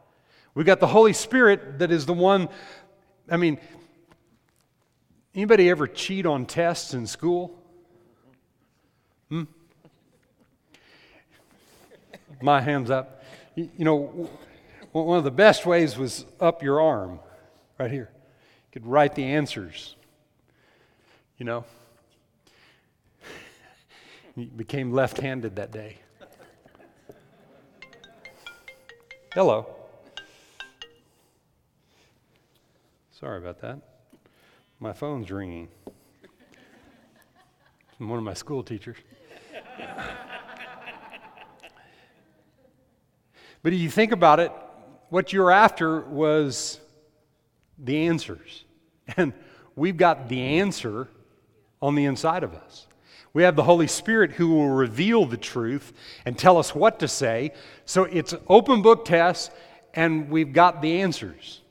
We've 0.55 0.65
got 0.65 0.81
the 0.81 0.87
Holy 0.87 1.13
Spirit 1.13 1.79
that 1.79 1.89
is 1.89 2.05
the 2.05 2.13
one, 2.13 2.49
I 3.29 3.37
mean, 3.37 3.59
anybody 5.37 5.69
ever 5.69 5.85
cheat 5.85 6.25
on 6.25 6.47
tests 6.47 6.95
in 6.95 7.05
school? 7.05 7.55
Hmm? 9.29 9.43
My 12.41 12.59
hand's 12.59 12.89
up. 12.89 13.23
You 13.55 13.69
know, 13.77 14.29
one 14.91 15.17
of 15.17 15.23
the 15.23 15.31
best 15.31 15.65
ways 15.65 15.97
was 15.97 16.25
up 16.39 16.63
your 16.63 16.81
arm, 16.81 17.19
right 17.79 17.91
here. 17.91 18.09
You 18.11 18.71
could 18.81 18.85
write 18.87 19.15
the 19.15 19.23
answers, 19.23 19.95
you 21.37 21.45
know. 21.45 21.63
He 24.35 24.45
became 24.45 24.91
left 24.91 25.19
handed 25.19 25.55
that 25.55 25.71
day. 25.71 25.97
Hello. 29.33 29.67
Sorry 33.11 33.39
about 33.39 33.61
that. 33.61 33.86
My 34.79 34.93
phone's 34.93 35.31
ringing. 35.31 35.69
From 37.97 38.09
one 38.09 38.19
of 38.19 38.23
my 38.23 38.35
school 38.35 38.61
teachers. 38.61 38.97
but 43.63 43.73
if 43.73 43.79
you 43.79 43.89
think 43.89 44.11
about 44.11 44.39
it, 44.39 44.51
what 45.09 45.33
you're 45.33 45.49
after 45.49 46.01
was 46.01 46.79
the 47.79 48.05
answers. 48.07 48.65
And 49.15 49.33
we've 49.75 49.97
got 49.97 50.29
the 50.29 50.41
answer 50.41 51.07
on 51.81 51.95
the 51.95 52.05
inside 52.05 52.43
of 52.43 52.53
us. 52.53 52.85
We 53.33 53.43
have 53.43 53.55
the 53.55 53.63
Holy 53.63 53.87
Spirit 53.87 54.33
who 54.33 54.49
will 54.49 54.69
reveal 54.69 55.25
the 55.25 55.37
truth 55.37 55.93
and 56.25 56.37
tell 56.37 56.57
us 56.57 56.75
what 56.75 56.99
to 56.99 57.07
say. 57.07 57.53
So 57.85 58.03
it's 58.03 58.35
open 58.47 58.81
book 58.81 59.05
tests, 59.05 59.49
and 59.93 60.29
we've 60.29 60.53
got 60.53 60.81
the 60.81 61.01
answers. 61.01 61.61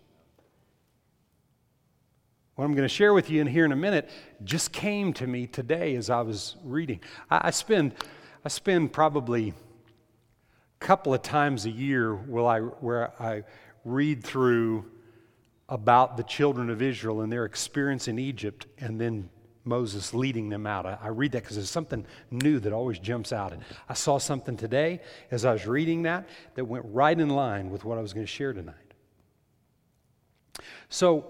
What 2.57 2.65
I'm 2.65 2.73
going 2.73 2.89
to 2.89 2.95
share 2.95 3.13
with 3.13 3.29
you 3.29 3.43
in 3.43 3.47
here 3.47 3.67
in 3.67 3.73
a 3.73 3.77
minute 3.77 4.09
just 4.43 4.73
came 4.73 5.13
to 5.15 5.27
me 5.27 5.47
today 5.47 5.95
as 5.95 6.09
I 6.09 6.23
was 6.23 6.57
reading. 6.65 7.01
I, 7.31 7.51
spend, 7.51 7.93
I 8.47 8.49
spend 8.49 8.95
probably 8.95 9.53
a 10.81 10.85
couple 10.85 11.13
of 11.13 11.21
times 11.21 11.67
a 11.67 11.71
year 11.71 12.15
where 12.15 12.47
I, 12.47 12.61
where 12.61 13.23
I 13.23 13.45
read 13.85 14.25
through 14.25 14.87
about 15.69 16.17
the 16.17 16.23
children 16.23 16.71
of 16.71 16.81
Israel 16.81 17.21
and 17.21 17.31
their 17.31 17.45
experience 17.45 18.09
in 18.09 18.19
Egypt 18.19 18.67
and 18.79 18.99
then 18.99 19.29
Moses 19.67 20.15
leading 20.15 20.49
them 20.49 20.67
out. 20.67 20.87
I, 20.87 20.97
I 21.03 21.09
read 21.09 21.33
that 21.33 21.43
because 21.43 21.57
there's 21.57 21.69
something 21.69 22.07
new 22.31 22.59
that 22.61 22.73
always 22.73 22.99
jumps 22.99 23.35
out. 23.35 23.53
And 23.53 23.63
I 23.87 23.93
saw 23.93 24.17
something 24.17 24.57
today 24.57 25.03
as 25.31 25.45
I 25.45 25.53
was 25.53 25.67
reading 25.67 26.05
that 26.05 26.27
that 26.55 26.65
went 26.65 26.87
right 26.89 27.21
in 27.21 27.29
line 27.29 27.69
with 27.69 27.85
what 27.85 27.99
I 27.99 28.01
was 28.01 28.15
going 28.15 28.25
to 28.25 28.33
share 28.33 28.55
tonight. 28.55 28.77
So, 30.89 31.29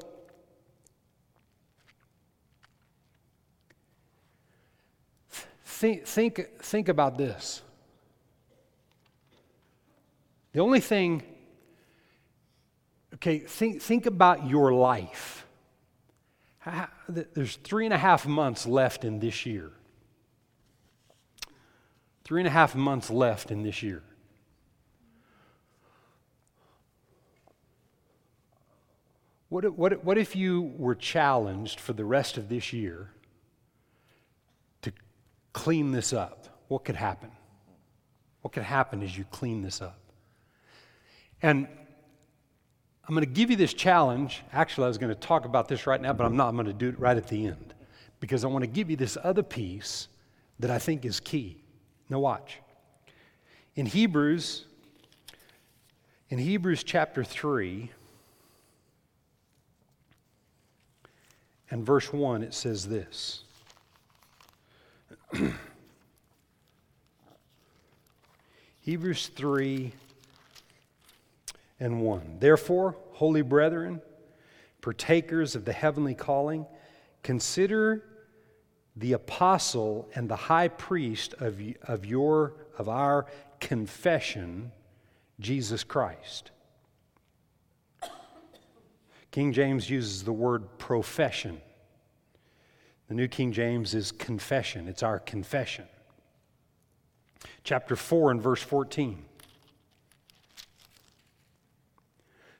think, 5.76 6.06
think, 6.06 6.48
think 6.60 6.88
about 6.88 7.18
this. 7.18 7.62
The 10.52 10.60
only 10.60 10.80
thing, 10.80 11.22
okay, 13.14 13.40
think, 13.40 13.82
think 13.82 14.06
about 14.06 14.48
your 14.48 14.72
life. 14.72 15.46
There's 17.08 17.56
three 17.56 17.84
and 17.84 17.92
a 17.92 17.98
half 17.98 18.26
months 18.26 18.66
left 18.66 19.04
in 19.04 19.20
this 19.20 19.44
year. 19.44 19.70
Three 22.24 22.40
and 22.40 22.48
a 22.48 22.50
half 22.50 22.74
months 22.74 23.10
left 23.10 23.50
in 23.50 23.62
this 23.62 23.82
year. 23.82 24.02
What 29.48 29.76
what, 29.76 30.02
what 30.02 30.18
if 30.18 30.34
you 30.34 30.74
were 30.76 30.96
challenged 30.96 31.78
for 31.78 31.92
the 31.92 32.04
rest 32.04 32.36
of 32.36 32.48
this 32.48 32.72
year 32.72 33.12
clean 35.56 35.90
this 35.90 36.12
up? 36.12 36.60
What 36.68 36.84
could 36.84 36.96
happen? 36.96 37.30
What 38.42 38.52
could 38.52 38.62
happen 38.62 39.02
as 39.02 39.16
you 39.16 39.24
clean 39.30 39.62
this 39.62 39.80
up? 39.80 39.98
And 41.40 41.66
I'm 43.08 43.14
going 43.14 43.26
to 43.26 43.32
give 43.32 43.50
you 43.50 43.56
this 43.56 43.72
challenge. 43.72 44.42
Actually, 44.52 44.84
I 44.84 44.88
was 44.88 44.98
going 44.98 45.14
to 45.14 45.18
talk 45.18 45.46
about 45.46 45.66
this 45.66 45.86
right 45.86 45.98
now, 46.00 46.12
but 46.12 46.26
I'm 46.26 46.36
not. 46.36 46.48
I'm 46.48 46.56
going 46.56 46.66
to 46.66 46.74
do 46.74 46.90
it 46.90 47.00
right 47.00 47.16
at 47.16 47.26
the 47.28 47.46
end 47.46 47.72
because 48.20 48.44
I 48.44 48.48
want 48.48 48.64
to 48.64 48.70
give 48.70 48.90
you 48.90 48.96
this 48.96 49.16
other 49.24 49.42
piece 49.42 50.08
that 50.58 50.70
I 50.70 50.78
think 50.78 51.06
is 51.06 51.20
key. 51.20 51.62
Now, 52.10 52.18
watch. 52.18 52.58
In 53.76 53.86
Hebrews, 53.86 54.66
in 56.28 56.38
Hebrews 56.38 56.84
chapter 56.84 57.24
3 57.24 57.90
and 61.70 61.84
verse 61.84 62.12
1, 62.12 62.42
it 62.42 62.52
says 62.52 62.86
this. 62.86 63.44
Hebrews 68.80 69.28
3 69.28 69.92
and 71.80 72.00
1. 72.00 72.36
Therefore, 72.38 72.96
holy 73.12 73.42
brethren, 73.42 74.00
partakers 74.80 75.54
of 75.56 75.64
the 75.64 75.72
heavenly 75.72 76.14
calling, 76.14 76.66
consider 77.22 78.04
the 78.96 79.12
apostle 79.12 80.08
and 80.14 80.28
the 80.28 80.36
high 80.36 80.68
priest 80.68 81.34
of, 81.40 81.60
of, 81.82 82.06
your, 82.06 82.54
of 82.78 82.88
our 82.88 83.26
confession, 83.60 84.70
Jesus 85.40 85.84
Christ. 85.84 86.50
King 89.30 89.52
James 89.52 89.90
uses 89.90 90.22
the 90.22 90.32
word 90.32 90.78
profession. 90.78 91.60
The 93.08 93.14
New 93.14 93.28
King 93.28 93.52
James 93.52 93.94
is 93.94 94.10
confession, 94.10 94.88
it's 94.88 95.02
our 95.02 95.18
confession. 95.18 95.86
Chapter 97.62 97.96
4 97.96 98.32
and 98.32 98.42
verse 98.42 98.62
14. 98.62 99.24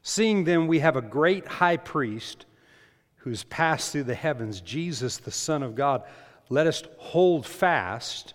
Seeing 0.03 0.45
then 0.45 0.69
we 0.69 0.79
have 0.79 0.95
a 0.95 1.03
great 1.03 1.47
high 1.47 1.77
priest 1.77 2.47
who's 3.17 3.43
passed 3.45 3.91
through 3.91 4.05
the 4.05 4.15
heavens, 4.15 4.61
Jesus, 4.61 5.17
the 5.17 5.33
Son 5.33 5.65
of 5.65 5.75
God, 5.75 6.05
let 6.49 6.69
us 6.69 6.85
hold 6.99 7.45
fast 7.45 8.35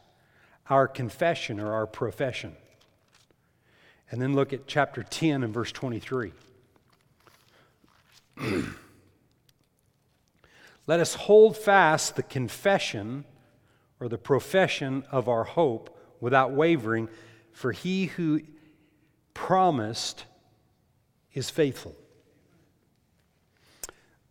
our 0.69 0.87
confession 0.87 1.61
or 1.61 1.71
our 1.71 1.87
profession. 1.87 2.57
And 4.09 4.21
then 4.21 4.35
look 4.35 4.51
at 4.51 4.67
chapter 4.67 5.03
10 5.03 5.43
and 5.43 5.53
verse 5.53 5.71
23. 5.71 6.33
Let 10.87 10.99
us 10.99 11.13
hold 11.13 11.55
fast 11.57 12.15
the 12.15 12.23
confession 12.23 13.25
or 13.99 14.09
the 14.09 14.17
profession 14.17 15.03
of 15.11 15.29
our 15.29 15.43
hope 15.43 15.97
without 16.19 16.51
wavering, 16.51 17.07
for 17.51 17.71
he 17.71 18.05
who 18.05 18.41
promised 19.33 20.25
is 21.33 21.49
faithful. 21.49 21.95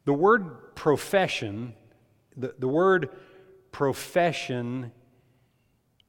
The 0.04 0.12
word 0.12 0.74
profession, 0.74 1.74
the, 2.36 2.54
the 2.58 2.68
word 2.68 3.10
profession 3.72 4.92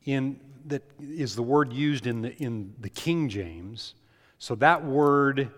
in 0.05 0.39
that 0.65 0.83
is 0.99 1.35
the 1.35 1.43
word 1.43 1.73
used 1.73 2.07
in 2.07 2.21
the 2.21 2.35
in 2.37 2.73
the 2.79 2.89
King 2.89 3.29
James. 3.29 3.95
So 4.37 4.55
that 4.55 4.83
word 4.85 5.51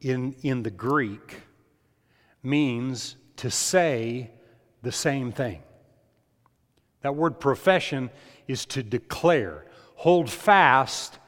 in 0.00 0.34
in 0.42 0.62
the 0.62 0.70
Greek 0.70 1.40
means 2.42 3.16
to 3.36 3.50
say 3.50 4.30
the 4.82 4.92
same 4.92 5.32
thing. 5.32 5.62
That 7.02 7.16
word 7.16 7.40
profession 7.40 8.10
is 8.46 8.66
to 8.66 8.82
declare. 8.82 9.64
Hold 9.96 10.30
fast, 10.30 11.18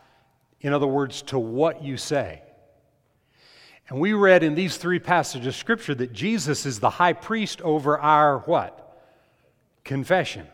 in 0.61 0.73
other 0.73 0.87
words, 0.87 1.23
to 1.23 1.39
what 1.39 1.83
you 1.83 1.97
say. 1.97 2.43
And 3.89 4.01
we 4.01 4.13
read 4.13 4.43
in 4.43 4.55
these 4.55 4.77
three 4.77 4.99
passages 4.99 5.47
of 5.47 5.55
Scripture 5.55 5.95
that 5.97 6.13
Jesus 6.13 6.65
is 6.65 6.81
the 6.81 6.91
high 6.91 7.13
priest 7.13 7.61
over 7.63 7.99
our 7.99 8.39
what? 8.41 9.03
Confession. 9.85 10.47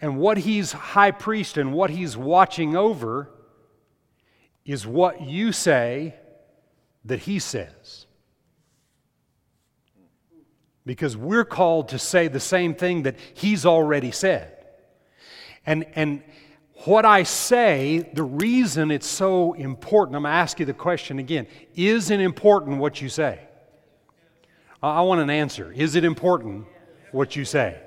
And 0.00 0.18
what 0.18 0.38
he's 0.38 0.72
high 0.72 1.10
priest 1.10 1.56
and 1.56 1.72
what 1.72 1.90
he's 1.90 2.16
watching 2.16 2.76
over 2.76 3.30
is 4.64 4.86
what 4.86 5.22
you 5.22 5.52
say 5.52 6.14
that 7.04 7.20
he 7.20 7.38
says. 7.38 8.06
Because 10.88 11.18
we're 11.18 11.44
called 11.44 11.90
to 11.90 11.98
say 11.98 12.28
the 12.28 12.40
same 12.40 12.74
thing 12.74 13.02
that 13.02 13.16
he's 13.34 13.66
already 13.66 14.10
said. 14.10 14.56
And, 15.66 15.84
and 15.94 16.22
what 16.86 17.04
I 17.04 17.24
say, 17.24 18.08
the 18.14 18.22
reason 18.22 18.90
it's 18.90 19.06
so 19.06 19.52
important, 19.52 20.16
I'm 20.16 20.22
going 20.22 20.32
to 20.32 20.36
ask 20.38 20.58
you 20.58 20.64
the 20.64 20.72
question 20.72 21.18
again 21.18 21.46
is 21.74 22.10
it 22.10 22.20
important 22.20 22.78
what 22.78 23.02
you 23.02 23.10
say? 23.10 23.38
I 24.82 25.02
want 25.02 25.20
an 25.20 25.28
answer. 25.28 25.70
Is 25.70 25.94
it 25.94 26.04
important 26.04 26.64
what 27.12 27.36
you 27.36 27.44
say? 27.44 27.78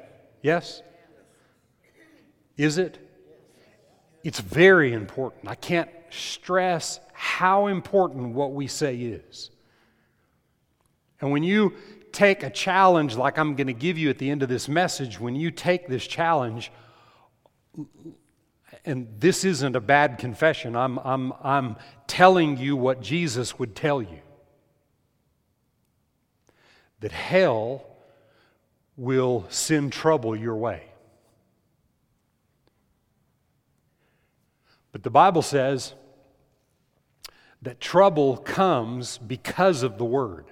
Yes? 0.43 0.83
Is 2.55 2.77
it? 2.77 2.99
It's 4.23 4.41
very 4.41 4.93
important. 4.93 5.47
I 5.47 5.55
can't 5.55 5.89
stress 6.11 6.99
how 7.13 7.65
important 7.65 8.35
what 8.35 8.53
we 8.53 8.67
say 8.67 8.95
is. 8.95 9.49
And 11.19 11.31
when 11.31 11.41
you 11.41 11.73
take 12.13 12.43
a 12.43 12.49
challenge 12.49 13.15
like 13.15 13.37
I'm 13.37 13.55
going 13.55 13.67
to 13.67 13.73
give 13.73 13.97
you 13.97 14.09
at 14.09 14.17
the 14.17 14.29
end 14.29 14.43
of 14.43 14.49
this 14.49 14.67
message, 14.67 15.19
when 15.19 15.35
you 15.35 15.51
take 15.51 15.87
this 15.87 16.05
challenge, 16.05 16.71
and 18.85 19.07
this 19.19 19.45
isn't 19.45 19.75
a 19.75 19.81
bad 19.81 20.17
confession, 20.17 20.75
I'm, 20.75 20.97
I'm, 20.99 21.33
I'm 21.43 21.75
telling 22.07 22.57
you 22.57 22.75
what 22.75 23.01
Jesus 23.01 23.59
would 23.59 23.75
tell 23.75 24.01
you 24.01 24.19
that 26.99 27.11
hell 27.11 27.85
will 28.95 29.45
send 29.49 29.91
trouble 29.91 30.35
your 30.35 30.55
way. 30.55 30.83
But 34.91 35.03
the 35.03 35.09
Bible 35.09 35.41
says 35.41 35.93
that 37.61 37.79
trouble 37.79 38.37
comes 38.37 39.17
because 39.17 39.83
of 39.83 39.97
the 39.97 40.05
Word, 40.05 40.45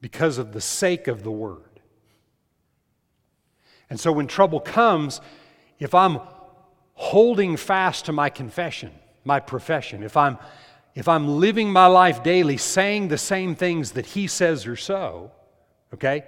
because 0.00 0.38
of 0.38 0.52
the 0.52 0.60
sake 0.60 1.08
of 1.08 1.22
the 1.22 1.30
Word. 1.30 1.80
And 3.88 3.98
so 3.98 4.12
when 4.12 4.26
trouble 4.26 4.60
comes, 4.60 5.20
if 5.78 5.94
I'm 5.94 6.20
holding 6.94 7.56
fast 7.56 8.06
to 8.06 8.12
my 8.12 8.30
confession, 8.30 8.92
my 9.24 9.40
profession, 9.40 10.02
if 10.02 10.16
I'm 10.16 10.38
if 10.94 11.06
I'm 11.08 11.28
living 11.38 11.72
my 11.72 11.86
life 11.86 12.22
daily 12.22 12.56
saying 12.56 13.08
the 13.08 13.18
same 13.18 13.54
things 13.54 13.92
that 13.92 14.06
he 14.06 14.26
says 14.26 14.66
are 14.66 14.76
so, 14.76 15.30
okay? 15.94 16.24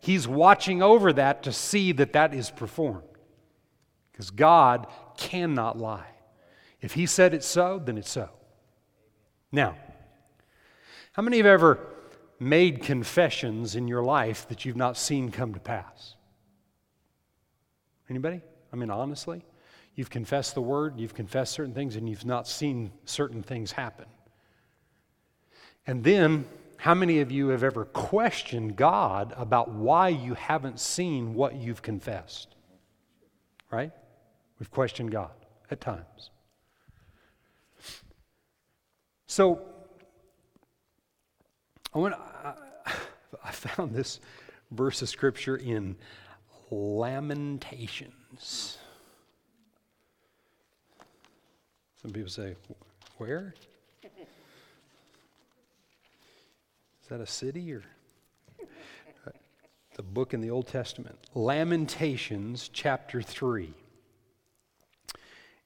He's 0.00 0.26
watching 0.26 0.82
over 0.82 1.12
that 1.12 1.42
to 1.42 1.52
see 1.52 1.92
that 1.92 2.14
that 2.14 2.32
is 2.32 2.50
performed. 2.50 3.02
Because 4.10 4.30
God 4.30 4.86
cannot 5.18 5.78
lie. 5.78 6.06
If 6.80 6.94
he 6.94 7.04
said 7.04 7.34
it's 7.34 7.46
so, 7.46 7.78
then 7.84 7.98
it's 7.98 8.10
so. 8.10 8.30
Now, 9.52 9.76
how 11.12 11.22
many 11.22 11.36
have 11.36 11.46
ever 11.46 11.78
made 12.38 12.82
confessions 12.82 13.76
in 13.76 13.88
your 13.88 14.02
life 14.02 14.48
that 14.48 14.64
you've 14.64 14.76
not 14.76 14.96
seen 14.96 15.30
come 15.30 15.54
to 15.54 15.60
pass? 15.60 16.16
Anybody? 18.08 18.40
I 18.72 18.76
mean, 18.76 18.90
honestly? 18.90 19.44
You've 19.94 20.10
confessed 20.10 20.54
the 20.54 20.60
word, 20.60 20.98
you've 20.98 21.14
confessed 21.14 21.52
certain 21.52 21.72
things, 21.72 21.96
and 21.96 22.08
you've 22.08 22.26
not 22.26 22.46
seen 22.46 22.92
certain 23.04 23.42
things 23.42 23.72
happen. 23.72 24.06
And 25.86 26.04
then, 26.04 26.44
how 26.76 26.94
many 26.94 27.20
of 27.20 27.32
you 27.32 27.48
have 27.48 27.62
ever 27.62 27.86
questioned 27.86 28.76
God 28.76 29.32
about 29.36 29.70
why 29.70 30.08
you 30.08 30.34
haven't 30.34 30.78
seen 30.78 31.34
what 31.34 31.56
you've 31.56 31.80
confessed? 31.80 32.54
Right? 33.70 33.92
We've 34.58 34.70
questioned 34.70 35.10
God 35.10 35.32
at 35.70 35.80
times. 35.80 36.30
So, 39.26 39.62
I, 41.96 41.98
want, 41.98 42.14
I, 42.14 42.52
I 43.42 43.50
found 43.52 43.94
this 43.94 44.20
verse 44.70 45.00
of 45.00 45.08
scripture 45.08 45.56
in 45.56 45.96
Lamentations. 46.70 48.76
Some 52.02 52.10
people 52.10 52.28
say, 52.28 52.56
Where? 53.16 53.54
Is 54.04 54.10
that 57.08 57.22
a 57.22 57.26
city 57.26 57.72
or 57.72 57.82
the 59.94 60.02
book 60.02 60.34
in 60.34 60.42
the 60.42 60.50
Old 60.50 60.66
Testament? 60.66 61.16
Lamentations 61.32 62.68
chapter 62.70 63.22
3 63.22 63.72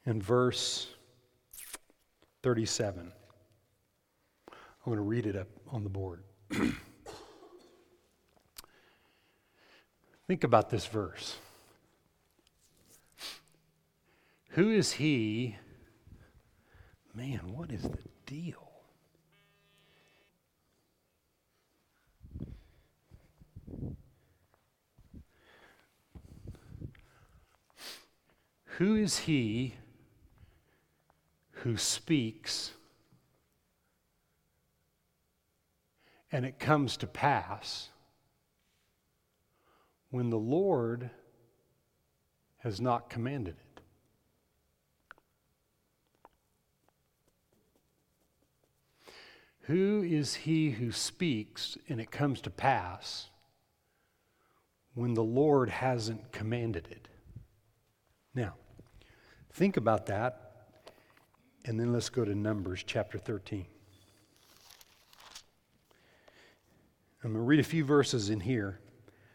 and 0.07 0.23
verse 0.23 0.87
37. 2.45 3.11
I'm 4.90 4.96
going 4.96 5.07
to 5.07 5.09
read 5.09 5.26
it 5.26 5.37
up 5.37 5.46
on 5.70 5.85
the 5.85 5.88
board. 5.88 6.24
Think 10.26 10.42
about 10.42 10.68
this 10.68 10.85
verse. 10.87 11.37
Who 14.48 14.68
is 14.68 14.90
he? 14.90 15.55
Man, 17.14 17.53
what 17.53 17.70
is 17.70 17.83
the 17.83 18.00
deal? 18.26 18.68
Who 28.79 28.96
is 28.96 29.18
he 29.18 29.74
who 31.53 31.76
speaks 31.76 32.72
and 36.33 36.45
it 36.45 36.59
comes 36.59 36.97
to 36.99 37.07
pass? 37.07 37.90
when 40.11 40.31
the 40.31 40.38
Lord 40.38 41.11
has 42.59 42.81
not 42.81 43.09
commanded 43.09 43.57
it. 43.59 43.81
Who 49.62 50.03
is 50.03 50.35
he 50.35 50.71
who 50.73 50.90
speaks 50.90 51.79
and 51.88 52.01
it 52.01 52.11
comes 52.11 52.40
to 52.43 52.51
pass 52.51 53.29
when 54.95 55.14
the 55.14 55.23
Lord 55.23 55.71
hasn't 55.71 56.33
commanded 56.33 56.88
it? 56.90 57.07
Now, 58.35 58.55
think 59.53 59.77
about 59.77 60.07
that, 60.07 60.66
and 61.64 61.79
then 61.79 61.93
let's 61.93 62.09
go 62.09 62.25
to 62.25 62.35
Numbers 62.35 62.83
chapter 62.85 63.16
13. 63.16 63.66
I'm 67.22 67.33
going 67.33 67.42
to 67.44 67.46
read 67.46 67.61
a 67.61 67.64
few 67.64 67.85
verses 67.85 68.30
in 68.30 68.40
here 68.40 68.80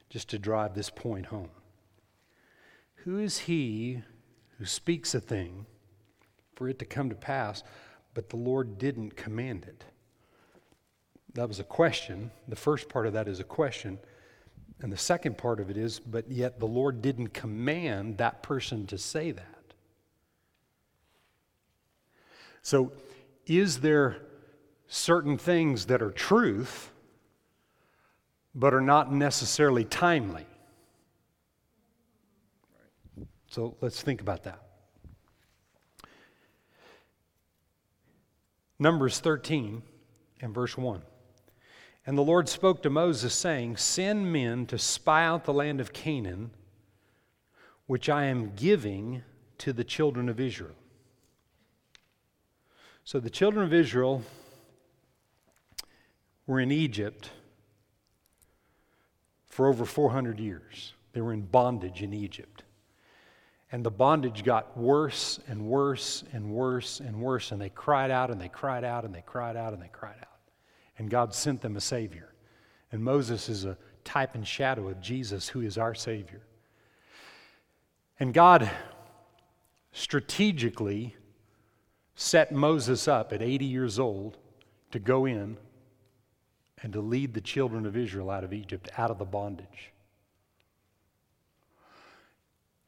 just 0.10 0.30
to 0.30 0.40
drive 0.40 0.74
this 0.74 0.90
point 0.90 1.28
home. 1.28 1.50
Who 3.04 3.20
is 3.20 3.40
he 3.40 4.02
who 4.58 4.66
speaks 4.66 5.14
a 5.14 5.20
thing 5.20 5.66
for 6.56 6.68
it 6.68 6.80
to 6.80 6.86
come 6.86 7.10
to 7.10 7.16
pass, 7.16 7.64
but 8.14 8.30
the 8.30 8.38
Lord 8.38 8.80
didn't 8.80 9.16
command 9.16 9.66
it? 9.66 9.84
That 11.36 11.48
was 11.48 11.60
a 11.60 11.64
question. 11.64 12.32
The 12.48 12.56
first 12.56 12.90
part 12.90 13.06
of 13.06 13.14
that 13.14 13.28
is 13.28 13.40
a 13.40 13.44
question. 13.44 14.00
And 14.82 14.92
the 14.92 14.98
second 14.98 15.38
part 15.38 15.60
of 15.60 15.70
it 15.70 15.78
is, 15.78 16.00
but 16.00 16.32
yet 16.32 16.60
the 16.60 16.66
Lord 16.66 17.02
didn't 17.02 17.30
command 17.30 18.18
that 18.18 18.42
person 18.42 18.88
to 18.88 18.98
say 18.98 19.32
that. 19.32 19.56
So, 22.62 22.92
is 23.46 23.82
there 23.82 24.18
certain 24.88 25.38
things 25.38 25.86
that 25.86 26.02
are 26.02 26.10
truth, 26.10 26.92
but 28.56 28.74
are 28.74 28.82
not 28.82 29.12
necessarily 29.12 29.84
timely? 29.84 30.46
So, 33.52 33.76
let's 33.82 34.02
think 34.02 34.22
about 34.22 34.44
that. 34.44 34.62
Numbers 38.80 39.20
13 39.20 39.82
and 40.42 40.54
verse 40.54 40.78
1. 40.78 41.02
And 42.06 42.18
the 42.18 42.22
Lord 42.22 42.48
spoke 42.50 42.84
to 42.84 42.90
Moses, 42.90 43.34
saying, 43.34 43.78
Send 43.78 44.32
men 44.32 44.66
to 44.68 44.78
spy 44.78 45.26
out 45.26 45.46
the 45.46 45.54
land 45.54 45.80
of 45.80 45.94
Canaan, 45.94 46.52
which 47.88 48.10
I 48.10 48.26
am 48.26 48.54
giving 48.56 49.24
to 49.60 49.74
the 49.74 49.84
children 49.84 50.30
of 50.30 50.40
Israel. 50.40 50.76
So 53.04 53.20
the 53.20 53.30
children 53.30 53.66
of 53.66 53.74
Israel 53.74 54.24
were 56.46 56.60
in 56.60 56.72
Egypt 56.72 57.32
for 59.56 59.70
over 59.70 59.86
400 59.86 60.38
years. 60.38 60.94
They 61.14 61.22
were 61.22 61.32
in 61.32 61.44
bondage 61.44 62.02
in 62.02 62.14
Egypt. 62.14 62.66
And 63.72 63.86
the 63.86 63.90
bondage 63.90 64.44
got 64.44 64.78
worse 64.78 65.40
and 65.48 65.66
worse 65.66 66.26
and 66.34 66.52
worse 66.52 67.00
and 67.00 67.22
worse. 67.22 67.54
And 67.54 67.62
they 67.62 67.70
cried 67.70 68.12
out 68.12 68.32
and 68.32 68.42
they 68.42 68.50
cried 68.50 68.84
out 68.84 69.06
and 69.06 69.16
they 69.16 69.24
cried 69.26 69.56
out 69.56 69.72
and 69.72 69.82
they 69.82 69.88
cried 69.88 70.18
out 70.20 70.36
and 70.98 71.10
God 71.10 71.34
sent 71.34 71.62
them 71.62 71.78
a 71.78 71.82
Savior. 71.82 72.34
And 72.92 73.02
Moses 73.02 73.48
is 73.48 73.64
a 73.64 73.78
type 74.04 74.36
and 74.36 74.46
shadow 74.46 74.90
of 74.90 75.00
Jesus, 75.00 75.48
who 75.48 75.62
is 75.62 75.78
our 75.78 75.96
Savior. 75.96 76.42
And 78.20 78.34
God 78.34 78.70
strategically 79.94 81.16
set 82.16 82.52
Moses 82.52 83.08
up 83.08 83.32
at 83.32 83.42
80 83.42 83.64
years 83.64 84.00
old 84.00 84.38
to 84.92 85.00
go 85.00 85.26
in 85.26 85.56
and 86.82 86.94
to 86.94 87.02
lead 87.02 87.34
the 87.34 87.42
children 87.42 87.86
of 87.86 87.96
Israel 87.96 88.30
out 88.30 88.44
of 88.44 88.54
Egypt, 88.54 88.90
out 88.98 89.12
of 89.12 89.18
the 89.18 89.26
bondage. 89.26 89.92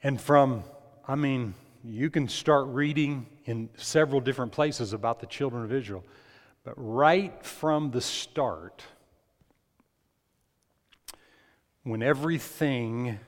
And 0.04 0.20
from, 0.20 0.64
I 1.08 1.16
mean, 1.16 1.54
you 1.84 2.10
can 2.10 2.28
start 2.28 2.68
reading 2.68 3.28
in 3.46 3.70
several 3.78 4.22
different 4.22 4.52
places 4.52 4.94
about 4.94 5.20
the 5.20 5.26
children 5.26 5.64
of 5.64 5.72
Israel. 5.72 6.04
But 6.64 6.74
right 6.76 7.44
from 7.46 7.92
the 7.92 8.02
start, 8.02 8.84
when 11.84 12.04
everything 12.04 13.20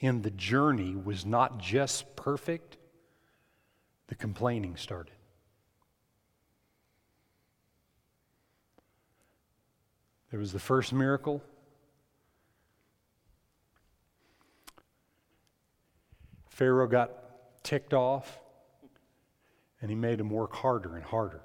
in 0.00 0.22
the 0.22 0.30
journey 0.30 0.96
was 0.96 1.26
not 1.26 1.58
just 1.58 2.16
perfect, 2.16 2.78
the 4.08 4.14
complaining 4.14 4.76
started. 4.76 5.15
There 10.36 10.40
was 10.42 10.52
the 10.52 10.58
first 10.58 10.92
miracle. 10.92 11.42
Pharaoh 16.50 16.86
got 16.86 17.62
ticked 17.62 17.94
off, 17.94 18.38
and 19.80 19.88
he 19.88 19.94
made 19.94 20.20
him 20.20 20.28
work 20.28 20.54
harder 20.54 20.94
and 20.94 21.02
harder 21.02 21.40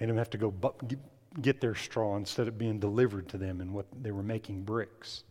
made 0.00 0.08
them 0.08 0.16
have 0.16 0.30
to 0.30 0.38
go 0.38 0.50
bu- 0.50 0.96
get 1.40 1.60
their 1.60 1.76
straw 1.76 2.16
instead 2.16 2.48
of 2.48 2.58
being 2.58 2.80
delivered 2.80 3.28
to 3.28 3.38
them 3.38 3.60
and 3.60 3.72
what 3.72 3.86
they 4.02 4.10
were 4.10 4.24
making 4.24 4.64
bricks. 4.64 5.22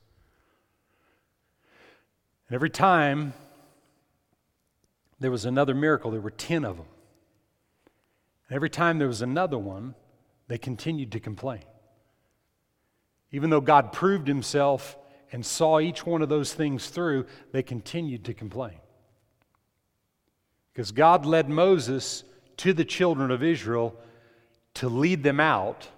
And 2.47 2.55
every 2.55 2.69
time 2.69 3.33
there 5.19 5.31
was 5.31 5.43
another 5.43 5.75
miracle, 5.75 6.11
there 6.11 6.21
were 6.21 6.31
10 6.31 6.63
of 6.63 6.77
them. 6.77 6.87
And 8.47 8.55
every 8.55 8.69
time 8.69 8.99
there 8.99 9.09
was 9.09 9.21
another 9.21 9.57
one, 9.57 9.95
they 10.47 10.57
continued 10.57 11.11
to 11.11 11.19
complain. 11.19 11.63
Even 13.35 13.49
though 13.49 13.59
God 13.59 13.91
proved 13.91 14.29
himself 14.29 14.97
and 15.29 15.45
saw 15.45 15.81
each 15.81 16.05
one 16.05 16.21
of 16.21 16.29
those 16.29 16.53
things 16.53 16.87
through, 16.87 17.25
they 17.51 17.61
continued 17.61 18.23
to 18.23 18.33
complain. 18.33 18.79
Because 20.71 20.93
God 20.93 21.25
led 21.25 21.49
Moses 21.49 22.23
to 22.55 22.71
the 22.71 22.85
children 22.85 23.31
of 23.31 23.43
Israel 23.43 23.93
to 24.75 24.87
lead 24.87 25.21
them 25.21 25.41
out, 25.41 25.89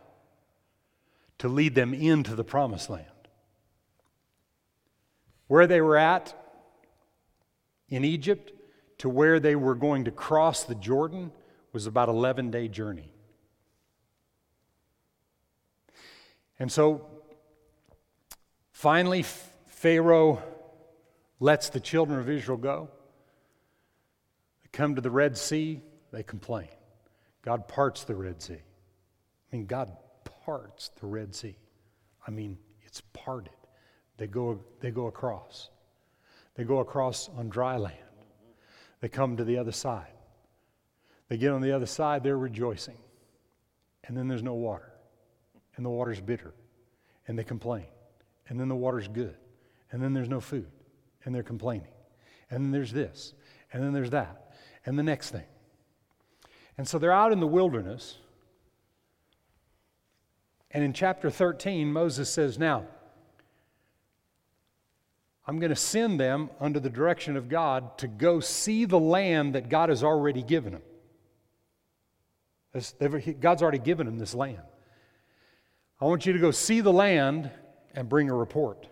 to 1.38 1.48
lead 1.48 1.76
them 1.76 1.94
into 1.94 2.34
the 2.34 2.44
promised 2.44 2.90
land. 2.90 3.06
Where 5.46 5.68
they 5.68 5.80
were 5.80 5.98
at 5.98 6.34
in 7.88 8.04
Egypt 8.04 8.52
to 8.98 9.10
where 9.10 9.40
they 9.40 9.56
were 9.56 9.76
going 9.76 10.06
to 10.06 10.12
cross 10.12 10.64
the 10.64 10.74
Jordan 10.74 11.32
was 11.72 11.86
about 11.86 12.10
11 12.10 12.50
day 12.50 12.68
journey. 12.68 13.12
And 16.58 16.72
so 16.72 17.12
finally 18.78 19.24
Pharaoh 19.66 20.40
lets 21.40 21.70
the 21.70 21.80
children 21.80 22.20
of 22.20 22.30
Israel 22.30 22.60
go. 22.60 22.90
They 24.62 24.70
come 24.72 24.94
to 24.94 25.02
the 25.02 25.10
Red 25.10 25.36
Sea, 25.36 25.82
they 26.12 26.22
complain. 26.22 26.68
God 27.42 27.68
parts 27.68 28.04
the 28.04 28.14
Red 28.14 28.40
Sea. 28.40 28.54
I 28.54 29.56
mean, 29.56 29.66
God 29.66 29.92
parts 30.46 30.92
the 31.00 31.08
Red 31.08 31.34
Sea. 31.34 31.58
I 32.28 32.30
mean, 32.30 32.60
it's 32.86 33.02
parted. 33.14 33.50
They 34.18 34.28
go, 34.28 34.64
they 34.80 34.92
go 34.92 35.08
across. 35.08 35.72
They 36.54 36.64
go 36.64 36.78
across 36.78 37.30
on 37.36 37.50
dry 37.50 37.78
land. 37.78 37.98
They 39.02 39.10
come 39.10 39.38
to 39.38 39.44
the 39.44 39.58
other 39.58 39.72
side. 39.72 40.14
They 41.30 41.38
get 41.38 41.52
on 41.52 41.62
the 41.62 41.72
other 41.72 41.88
side, 41.88 42.22
they're 42.22 42.38
rejoicing. 42.38 42.98
And 44.04 44.16
then 44.16 44.28
there's 44.28 44.44
no 44.44 44.54
water. 44.54 44.92
And 45.78 45.86
the 45.86 45.90
water's 45.90 46.22
bitter. 46.22 46.54
And 47.28 47.40
they 47.40 47.44
complain. 47.44 47.88
And 48.50 48.60
then 48.60 48.68
the 48.68 48.76
water's 48.76 49.08
good. 49.08 49.36
And 49.92 50.02
then 50.02 50.14
there's 50.14 50.30
no 50.30 50.40
food. 50.40 50.68
And 51.26 51.34
they're 51.34 51.44
complaining. 51.44 51.92
And 52.50 52.64
then 52.64 52.72
there's 52.72 52.92
this. 52.92 53.34
And 53.74 53.84
then 53.84 53.94
there's 53.94 54.12
that. 54.12 54.56
And 54.86 54.98
the 54.98 55.04
next 55.04 55.32
thing. 55.32 55.46
And 56.78 56.88
so 56.88 57.00
they're 57.00 57.12
out 57.12 57.32
in 57.32 57.40
the 57.40 57.48
wilderness 57.48 58.18
and 60.72 60.84
in 60.84 60.94
chapter 60.94 61.30
13, 61.30 61.92
Moses 61.92 62.30
says, 62.30 62.60
Now, 62.60 62.86
I'm 65.46 65.60
going 65.60 65.70
to 65.70 65.76
send 65.76 66.20
them 66.20 66.50
under 66.60 66.80
the 66.80 66.90
direction 66.90 67.38
of 67.38 67.48
God 67.48 67.98
to 68.00 68.08
go 68.08 68.40
see 68.40 68.86
the 68.86 69.00
land 69.00 69.56
that 69.56 69.70
God 69.70 69.90
has 69.90 70.04
already 70.04 70.44
given 70.44 70.74
them. 70.74 70.82
God's 73.40 73.64
already 73.64 73.80
given 73.80 74.06
them 74.06 74.20
this 74.20 74.36
land. 74.36 74.62
I 76.02 76.06
want 76.06 76.26
you 76.26 76.34
to 76.34 76.40
go 76.40 76.52
see 76.52 76.82
the 76.82 76.94
land 76.94 77.50
and 77.98 78.08
bring 78.08 78.30
a 78.30 78.34
report. 78.34 78.88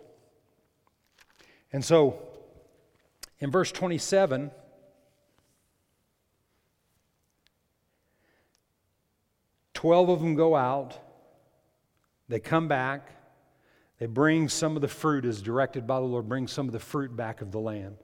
And 1.72 1.82
so, 1.82 2.18
in 3.38 3.50
verse 3.50 3.72
27, 3.72 4.50
Twelve 9.72 10.08
of 10.08 10.20
them 10.20 10.34
go 10.34 10.56
out 10.56 10.98
they 12.28 12.40
come 12.40 12.66
back, 12.66 13.10
they 14.00 14.06
bring 14.06 14.48
some 14.48 14.74
of 14.74 14.82
the 14.82 14.88
fruit 14.88 15.24
as 15.24 15.40
directed 15.40 15.86
by 15.86 16.00
the 16.00 16.06
Lord, 16.06 16.28
bring 16.28 16.48
some 16.48 16.66
of 16.66 16.72
the 16.72 16.80
fruit 16.80 17.14
back 17.14 17.40
of 17.40 17.52
the 17.52 17.60
land. 17.60 17.96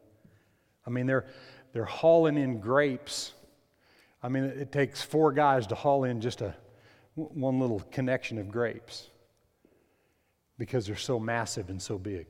I 0.87 0.91
mean, 0.91 1.07
they're, 1.07 1.27
they're 1.73 1.85
hauling 1.85 2.39
in 2.39 2.61
grapes. 2.61 3.33
I 4.23 4.29
mean, 4.29 4.45
it, 4.45 4.71
takes 4.71 5.03
four 5.03 5.33
guys 5.33 5.67
to 5.69 5.75
haul 5.75 6.05
in 6.05 6.21
just 6.21 6.41
a 6.41 6.55
one 7.15 7.59
little 7.59 7.81
connection 7.91 8.39
of 8.39 8.49
grapes 8.49 9.09
because 10.59 10.87
they're 10.87 10.97
so 10.97 11.19
massive 11.19 11.71
and 11.71 11.81
so 11.81 11.99
big. 11.99 12.27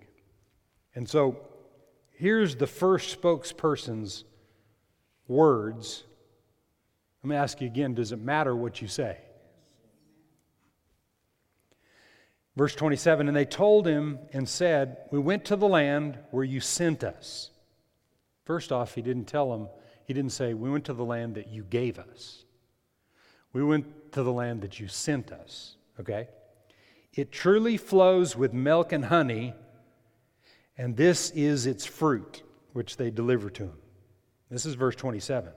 And 0.95 1.09
so 1.09 1.41
here's 2.11 2.57
the 2.57 2.67
first 2.67 3.21
spokesperson's 3.21 4.25
words. 5.27 6.05
Let 7.23 7.31
me 7.31 7.37
ask 7.37 7.61
you 7.61 7.67
again 7.67 7.95
does 7.95 8.13
it 8.13 8.21
matter 8.21 8.55
what 8.55 8.81
you 8.83 8.89
say? 8.89 9.19
Verse 12.57 12.75
27 12.75 13.29
And 13.29 13.37
they 13.37 13.45
told 13.45 13.87
him 13.87 14.19
and 14.33 14.49
said, 14.49 14.99
We 15.11 15.19
went 15.19 15.45
to 15.47 15.57
the 15.57 15.69
land 15.69 16.19
where 16.31 16.45
you 16.45 16.61
sent 16.61 17.05
us. 17.05 17.51
First 18.45 18.73
off, 18.73 18.95
he 18.95 19.03
didn't 19.03 19.27
tell 19.27 19.51
them, 19.51 19.69
he 20.05 20.13
didn't 20.13 20.33
say, 20.33 20.55
We 20.55 20.71
went 20.71 20.85
to 20.87 20.95
the 20.95 21.05
land 21.05 21.37
that 21.37 21.49
you 21.49 21.65
gave 21.65 21.99
us. 21.99 22.45
We 23.53 23.63
went 23.63 24.13
to 24.13 24.23
the 24.23 24.33
land 24.33 24.63
that 24.63 24.81
you 24.81 24.89
sent 24.89 25.31
us, 25.31 25.77
okay? 26.01 26.29
It 27.14 27.31
truly 27.31 27.77
flows 27.77 28.37
with 28.37 28.53
milk 28.53 28.92
and 28.92 29.05
honey, 29.05 29.55
and 30.79 30.96
this 30.96 31.31
is 31.31 31.66
its 31.66 31.85
fruit, 31.85 32.42
which 32.72 32.96
they 32.96 33.11
deliver 33.11 33.51
to 33.51 33.64
him. 33.64 33.79
This 34.51 34.64
is 34.64 34.75
verse 34.75 34.96
27. 34.96 35.53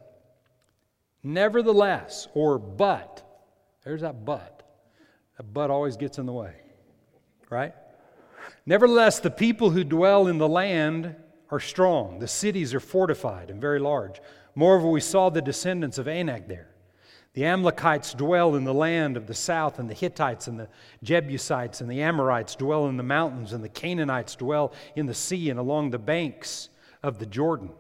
Nevertheless, 1.24 2.28
or 2.34 2.60
but, 2.60 3.24
there's 3.84 4.02
that 4.02 4.26
but. 4.26 4.64
That 5.38 5.54
but 5.54 5.70
always 5.70 5.98
gets 5.98 6.18
in 6.18 6.26
the 6.26 6.34
way, 6.34 6.54
right? 7.50 7.74
Nevertheless, 8.66 9.20
the 9.20 9.32
people 9.32 9.70
who 9.70 9.84
dwell 9.84 10.28
in 10.28 10.38
the 10.38 10.48
land 10.48 11.16
are 11.50 11.60
strong. 11.60 12.20
The 12.20 12.28
cities 12.28 12.74
are 12.74 12.80
fortified 12.80 13.50
and 13.50 13.62
very 13.62 13.80
large. 13.80 14.22
Moreover, 14.56 14.90
we 14.90 15.02
saw 15.02 15.30
the 15.30 15.42
descendants 15.42 15.98
of 15.98 16.08
Anak 16.08 16.48
there. 16.48 16.75
The 17.36 17.44
Amalekites 17.44 18.14
dwell 18.14 18.56
in 18.56 18.64
the 18.64 18.74
land 18.74 19.18
of 19.18 19.28
the 19.28 19.34
south, 19.34 19.78
and 19.78 19.90
the 19.90 19.94
Hittites 19.94 20.48
and 20.48 20.58
the 20.58 20.70
Jebusites 21.04 21.82
and 21.82 21.92
the 21.92 22.02
Amorites 22.02 22.56
dwell 22.56 22.88
in 22.88 22.96
the 22.96 23.04
mountains, 23.04 23.52
and 23.52 23.62
the 23.62 23.68
Canaanites 23.68 24.38
dwell 24.38 24.72
in 24.96 25.06
the 25.06 25.14
sea 25.14 25.50
and 25.50 25.60
along 25.60 25.90
the 25.90 26.00
banks 26.00 26.70
of 27.04 27.20
the 27.20 27.26
Jordan. 27.26 27.72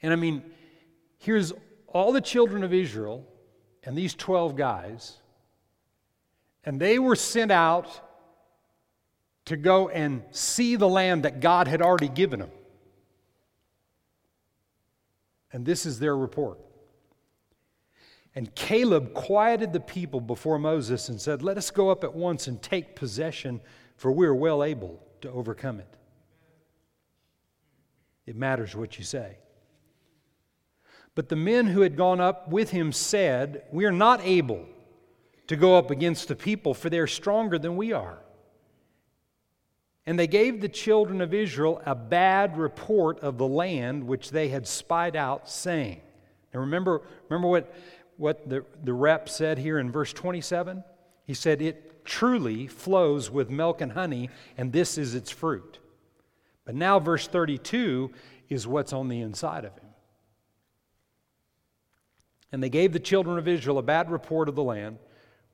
And 0.00 0.12
I 0.12 0.16
mean, 0.16 0.44
here's 1.18 1.52
all 1.88 2.12
the 2.12 2.20
children 2.20 2.62
of 2.62 2.72
Israel 2.72 3.26
and 3.82 3.98
these 3.98 4.14
12 4.14 4.54
guys, 4.54 5.16
and 6.64 6.80
they 6.80 7.00
were 7.00 7.16
sent 7.16 7.50
out 7.50 7.88
to 9.46 9.56
go 9.56 9.88
and 9.88 10.22
see 10.30 10.76
the 10.76 10.88
land 10.88 11.24
that 11.24 11.40
God 11.40 11.66
had 11.66 11.82
already 11.82 12.08
given 12.08 12.38
them. 12.38 12.52
And 15.52 15.66
this 15.66 15.84
is 15.84 15.98
their 15.98 16.16
report. 16.16 16.60
And 18.34 18.54
Caleb 18.54 19.12
quieted 19.12 19.72
the 19.72 19.80
people 19.80 20.20
before 20.20 20.58
Moses 20.58 21.08
and 21.08 21.20
said, 21.20 21.42
Let 21.42 21.58
us 21.58 21.70
go 21.70 21.90
up 21.90 22.04
at 22.04 22.14
once 22.14 22.46
and 22.46 22.62
take 22.62 22.94
possession, 22.94 23.60
for 23.96 24.12
we 24.12 24.26
are 24.26 24.34
well 24.34 24.62
able 24.62 25.00
to 25.22 25.30
overcome 25.30 25.80
it. 25.80 25.96
It 28.26 28.36
matters 28.36 28.76
what 28.76 28.98
you 28.98 29.04
say. 29.04 29.38
But 31.14 31.28
the 31.28 31.36
men 31.36 31.66
who 31.66 31.80
had 31.80 31.96
gone 31.96 32.20
up 32.20 32.48
with 32.48 32.70
him 32.70 32.92
said, 32.92 33.64
We 33.72 33.84
are 33.84 33.92
not 33.92 34.20
able 34.22 34.64
to 35.48 35.56
go 35.56 35.76
up 35.76 35.90
against 35.90 36.28
the 36.28 36.36
people, 36.36 36.74
for 36.74 36.88
they 36.88 37.00
are 37.00 37.08
stronger 37.08 37.58
than 37.58 37.76
we 37.76 37.92
are. 37.92 38.18
And 40.06 40.18
they 40.18 40.28
gave 40.28 40.60
the 40.60 40.68
children 40.68 41.20
of 41.20 41.34
Israel 41.34 41.82
a 41.84 41.94
bad 41.94 42.56
report 42.56 43.18
of 43.20 43.36
the 43.36 43.46
land 43.46 44.06
which 44.06 44.30
they 44.30 44.48
had 44.48 44.66
spied 44.66 45.16
out, 45.16 45.50
saying, 45.50 46.00
Now 46.54 46.60
remember, 46.60 47.02
remember 47.28 47.48
what 47.48 47.74
what 48.20 48.48
the, 48.48 48.64
the 48.84 48.92
rep 48.92 49.28
said 49.30 49.58
here 49.58 49.78
in 49.78 49.90
verse 49.90 50.12
27? 50.12 50.84
He 51.26 51.32
said, 51.32 51.62
It 51.62 52.04
truly 52.04 52.66
flows 52.66 53.30
with 53.30 53.48
milk 53.48 53.80
and 53.80 53.92
honey, 53.92 54.28
and 54.58 54.72
this 54.72 54.98
is 54.98 55.14
its 55.14 55.30
fruit. 55.30 55.78
But 56.66 56.74
now, 56.74 56.98
verse 57.00 57.26
32 57.26 58.10
is 58.50 58.66
what's 58.66 58.92
on 58.92 59.08
the 59.08 59.22
inside 59.22 59.64
of 59.64 59.72
him. 59.72 59.88
And 62.52 62.62
they 62.62 62.68
gave 62.68 62.92
the 62.92 63.00
children 63.00 63.38
of 63.38 63.48
Israel 63.48 63.78
a 63.78 63.82
bad 63.82 64.10
report 64.10 64.50
of 64.50 64.54
the 64.54 64.62
land, 64.62 64.98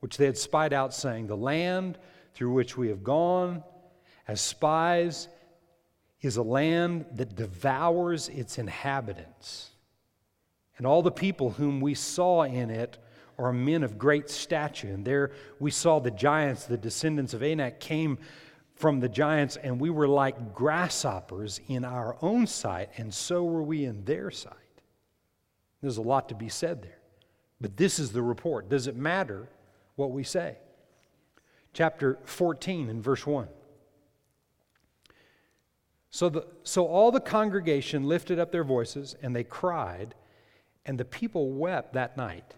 which 0.01 0.17
they 0.17 0.25
had 0.25 0.37
spied 0.37 0.73
out, 0.73 0.93
saying, 0.93 1.27
The 1.27 1.37
land 1.37 1.97
through 2.33 2.51
which 2.51 2.75
we 2.75 2.89
have 2.89 3.03
gone 3.03 3.63
as 4.27 4.41
spies 4.41 5.29
is 6.21 6.35
a 6.35 6.43
land 6.43 7.05
that 7.13 7.35
devours 7.35 8.27
its 8.27 8.57
inhabitants. 8.57 9.71
And 10.77 10.85
all 10.85 11.01
the 11.01 11.11
people 11.11 11.51
whom 11.51 11.81
we 11.81 11.93
saw 11.93 12.43
in 12.43 12.69
it 12.69 12.97
are 13.37 13.53
men 13.53 13.83
of 13.83 13.97
great 13.97 14.29
stature. 14.29 14.87
And 14.87 15.05
there 15.05 15.31
we 15.59 15.71
saw 15.71 15.99
the 15.99 16.11
giants, 16.11 16.65
the 16.65 16.77
descendants 16.77 17.33
of 17.33 17.43
Anak, 17.43 17.79
came 17.79 18.17
from 18.75 18.99
the 18.99 19.09
giants, 19.09 19.57
and 19.57 19.79
we 19.79 19.89
were 19.89 20.07
like 20.07 20.53
grasshoppers 20.53 21.59
in 21.67 21.83
our 21.83 22.15
own 22.21 22.45
sight, 22.45 22.89
and 22.97 23.11
so 23.11 23.43
were 23.43 23.63
we 23.63 23.85
in 23.85 24.05
their 24.05 24.29
sight. 24.29 24.53
There's 25.81 25.97
a 25.97 26.03
lot 26.03 26.29
to 26.29 26.35
be 26.35 26.49
said 26.49 26.83
there. 26.83 26.99
But 27.59 27.75
this 27.75 27.97
is 27.97 28.11
the 28.11 28.21
report. 28.21 28.69
Does 28.69 28.85
it 28.85 28.95
matter 28.95 29.49
what 29.95 30.11
we 30.11 30.23
say? 30.23 30.57
Chapter 31.73 32.19
14 32.23 32.89
and 32.89 33.03
verse 33.03 33.25
1. 33.25 33.47
So, 36.11 36.29
the, 36.29 36.47
so 36.63 36.85
all 36.87 37.11
the 37.11 37.19
congregation 37.19 38.03
lifted 38.03 38.39
up 38.39 38.51
their 38.51 38.63
voices, 38.63 39.15
and 39.21 39.35
they 39.35 39.43
cried 39.43 40.13
and 40.87 40.97
the 40.97 41.05
people 41.05 41.51
wept 41.51 41.93
that 41.93 42.17
night. 42.17 42.55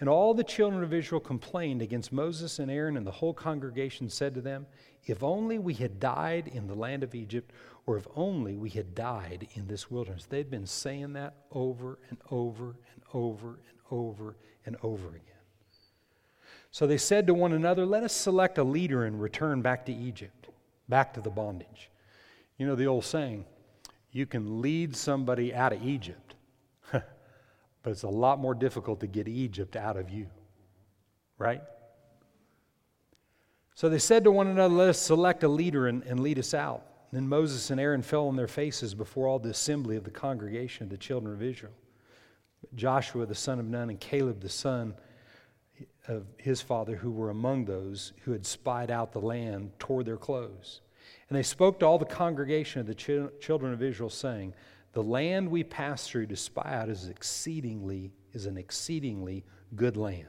And 0.00 0.08
all 0.08 0.34
the 0.34 0.44
children 0.44 0.82
of 0.82 0.92
Israel 0.92 1.20
complained 1.20 1.80
against 1.80 2.12
Moses 2.12 2.58
and 2.58 2.70
Aaron, 2.70 2.96
and 2.96 3.06
the 3.06 3.12
whole 3.12 3.32
congregation 3.32 4.10
said 4.10 4.34
to 4.34 4.40
them, 4.40 4.66
If 5.06 5.22
only 5.22 5.58
we 5.58 5.74
had 5.74 5.98
died 5.98 6.48
in 6.48 6.66
the 6.66 6.74
land 6.74 7.02
of 7.02 7.14
Egypt, 7.14 7.52
or 7.86 7.96
if 7.96 8.06
only 8.14 8.56
we 8.56 8.68
had 8.68 8.94
died 8.94 9.48
in 9.54 9.66
this 9.66 9.90
wilderness. 9.90 10.26
They'd 10.26 10.50
been 10.50 10.66
saying 10.66 11.14
that 11.14 11.34
over 11.50 11.98
and 12.10 12.18
over 12.30 12.76
and 12.92 13.02
over 13.14 13.48
and 13.48 13.78
over 13.90 14.36
and 14.66 14.76
over 14.82 15.08
again. 15.08 15.22
So 16.70 16.86
they 16.86 16.98
said 16.98 17.26
to 17.26 17.34
one 17.34 17.52
another, 17.52 17.86
Let 17.86 18.02
us 18.02 18.12
select 18.12 18.58
a 18.58 18.64
leader 18.64 19.04
and 19.04 19.20
return 19.20 19.62
back 19.62 19.86
to 19.86 19.92
Egypt, 19.92 20.48
back 20.88 21.14
to 21.14 21.20
the 21.20 21.30
bondage. 21.30 21.90
You 22.58 22.66
know 22.66 22.74
the 22.74 22.86
old 22.86 23.04
saying, 23.04 23.46
you 24.10 24.26
can 24.26 24.60
lead 24.60 24.96
somebody 24.96 25.54
out 25.54 25.72
of 25.72 25.82
Egypt 25.82 26.34
but 27.88 27.92
it's 27.92 28.02
a 28.02 28.08
lot 28.08 28.38
more 28.38 28.54
difficult 28.54 29.00
to 29.00 29.06
get 29.06 29.28
Egypt 29.28 29.74
out 29.74 29.96
of 29.96 30.10
you. 30.10 30.26
Right? 31.38 31.62
So 33.74 33.88
they 33.88 33.98
said 33.98 34.24
to 34.24 34.30
one 34.30 34.46
another, 34.46 34.74
Let 34.74 34.90
us 34.90 34.98
select 34.98 35.42
a 35.42 35.48
leader 35.48 35.86
and, 35.86 36.02
and 36.02 36.20
lead 36.20 36.38
us 36.38 36.52
out. 36.52 36.82
Then 37.12 37.26
Moses 37.26 37.70
and 37.70 37.80
Aaron 37.80 38.02
fell 38.02 38.28
on 38.28 38.36
their 38.36 38.46
faces 38.46 38.94
before 38.94 39.26
all 39.26 39.38
the 39.38 39.48
assembly 39.48 39.96
of 39.96 40.04
the 40.04 40.10
congregation 40.10 40.82
of 40.82 40.90
the 40.90 40.98
children 40.98 41.32
of 41.32 41.42
Israel. 41.42 41.72
But 42.60 42.76
Joshua 42.76 43.24
the 43.24 43.34
son 43.34 43.58
of 43.58 43.64
Nun 43.64 43.88
and 43.88 43.98
Caleb 43.98 44.42
the 44.42 44.50
son 44.50 44.94
of 46.08 46.26
his 46.36 46.60
father, 46.60 46.94
who 46.94 47.10
were 47.10 47.30
among 47.30 47.64
those 47.64 48.12
who 48.24 48.32
had 48.32 48.44
spied 48.44 48.90
out 48.90 49.12
the 49.12 49.18
land, 49.18 49.70
tore 49.78 50.04
their 50.04 50.18
clothes. 50.18 50.82
And 51.30 51.38
they 51.38 51.42
spoke 51.42 51.80
to 51.80 51.86
all 51.86 51.98
the 51.98 52.04
congregation 52.04 52.82
of 52.82 52.86
the 52.86 52.94
ch- 52.94 53.40
children 53.40 53.72
of 53.72 53.82
Israel, 53.82 54.10
saying, 54.10 54.52
the 54.92 55.02
land 55.02 55.50
we 55.50 55.64
pass 55.64 56.06
through 56.06 56.26
to 56.26 56.36
spy 56.36 56.74
out 56.74 56.88
is 56.88 57.08
exceedingly 57.08 58.10
is 58.32 58.46
an 58.46 58.56
exceedingly 58.56 59.44
good 59.74 59.96
land. 59.96 60.26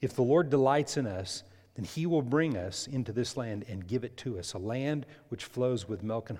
If 0.00 0.14
the 0.14 0.22
Lord 0.22 0.50
delights 0.50 0.96
in 0.96 1.06
us, 1.06 1.44
then 1.74 1.84
he 1.84 2.06
will 2.06 2.22
bring 2.22 2.56
us 2.56 2.86
into 2.86 3.12
this 3.12 3.36
land 3.36 3.64
and 3.68 3.86
give 3.86 4.04
it 4.04 4.16
to 4.18 4.38
us, 4.38 4.52
a 4.52 4.58
land 4.58 5.06
which 5.28 5.44
flows 5.44 5.88
with 5.88 6.02
milk 6.02 6.30
and 6.30 6.38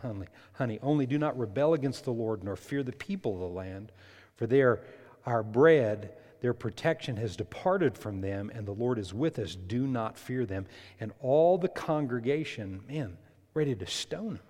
honey. 0.52 0.78
Only 0.82 1.06
do 1.06 1.18
not 1.18 1.38
rebel 1.38 1.74
against 1.74 2.04
the 2.04 2.12
Lord, 2.12 2.44
nor 2.44 2.56
fear 2.56 2.82
the 2.82 2.92
people 2.92 3.34
of 3.34 3.40
the 3.40 3.46
land, 3.46 3.90
for 4.36 4.46
they 4.46 4.62
are 4.62 4.80
our 5.26 5.42
bread. 5.42 6.12
Their 6.40 6.54
protection 6.54 7.16
has 7.16 7.36
departed 7.36 7.96
from 7.98 8.20
them, 8.20 8.50
and 8.54 8.66
the 8.66 8.72
Lord 8.72 8.98
is 8.98 9.12
with 9.12 9.38
us. 9.38 9.56
Do 9.56 9.86
not 9.86 10.18
fear 10.18 10.46
them. 10.46 10.66
And 11.00 11.12
all 11.20 11.58
the 11.58 11.68
congregation, 11.68 12.82
man, 12.88 13.16
ready 13.54 13.74
to 13.74 13.86
stone 13.86 14.34
them, 14.34 14.42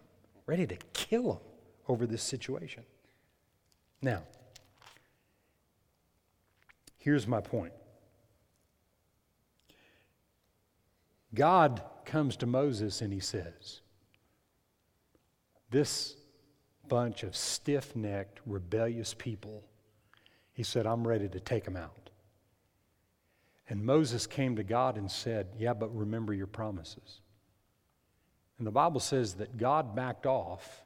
ready 0.46 0.66
to 0.66 0.76
kill 0.92 1.34
them 1.34 1.53
over 1.88 2.06
this 2.06 2.22
situation. 2.22 2.84
Now, 4.02 4.22
here's 6.98 7.26
my 7.26 7.40
point 7.40 7.72
God 11.34 11.82
comes 12.04 12.36
to 12.36 12.46
Moses 12.46 13.00
and 13.00 13.12
he 13.12 13.20
says, 13.20 13.80
This 15.70 16.16
bunch 16.88 17.22
of 17.22 17.34
stiff 17.34 17.96
necked, 17.96 18.40
rebellious 18.46 19.14
people, 19.14 19.64
he 20.52 20.62
said, 20.62 20.86
I'm 20.86 21.06
ready 21.06 21.28
to 21.28 21.40
take 21.40 21.64
them 21.64 21.76
out. 21.76 22.10
And 23.68 23.84
Moses 23.84 24.26
came 24.26 24.56
to 24.56 24.62
God 24.62 24.96
and 24.96 25.10
said, 25.10 25.48
Yeah, 25.58 25.74
but 25.74 25.94
remember 25.94 26.32
your 26.34 26.46
promises. 26.46 27.20
And 28.58 28.66
the 28.66 28.70
Bible 28.70 29.00
says 29.00 29.34
that 29.34 29.56
God 29.56 29.96
backed 29.96 30.26
off 30.26 30.83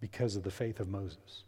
because 0.00 0.36
of 0.36 0.42
the 0.42 0.50
faith 0.50 0.80
of 0.80 0.88
Moses. 0.88 1.44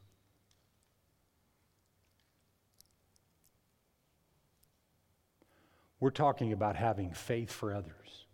We're 6.00 6.10
talking 6.10 6.52
about 6.52 6.76
having 6.76 7.12
faith 7.12 7.50
for 7.50 7.74
others. 7.74 8.26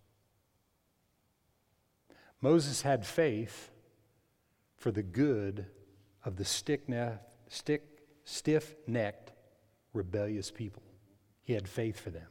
Moses 2.40 2.82
had 2.82 3.06
faith 3.06 3.70
for 4.76 4.90
the 4.90 5.02
good 5.02 5.66
of 6.24 6.36
the 6.36 6.44
stick 6.44 6.86
stiff 8.24 8.74
necked, 8.86 9.32
rebellious 9.94 10.50
people. 10.50 10.82
He 11.42 11.54
had 11.54 11.66
faith 11.66 11.98
for 11.98 12.10
them 12.10 12.26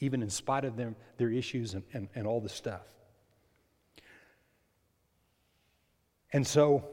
even 0.00 0.22
in 0.22 0.30
spite 0.30 0.64
of 0.64 0.76
them, 0.76 0.96
their 1.18 1.30
issues 1.30 1.74
and, 1.74 1.84
and, 1.92 2.08
and 2.14 2.26
all 2.26 2.40
the 2.40 2.48
stuff. 2.48 2.86
And 6.32 6.46
so, 6.46 6.84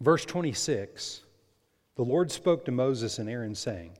verse 0.00 0.24
26 0.24 1.22
the 2.00 2.06
Lord 2.06 2.30
spoke 2.30 2.64
to 2.64 2.70
Moses 2.70 3.18
and 3.18 3.28
Aaron, 3.28 3.54
saying, 3.54 3.92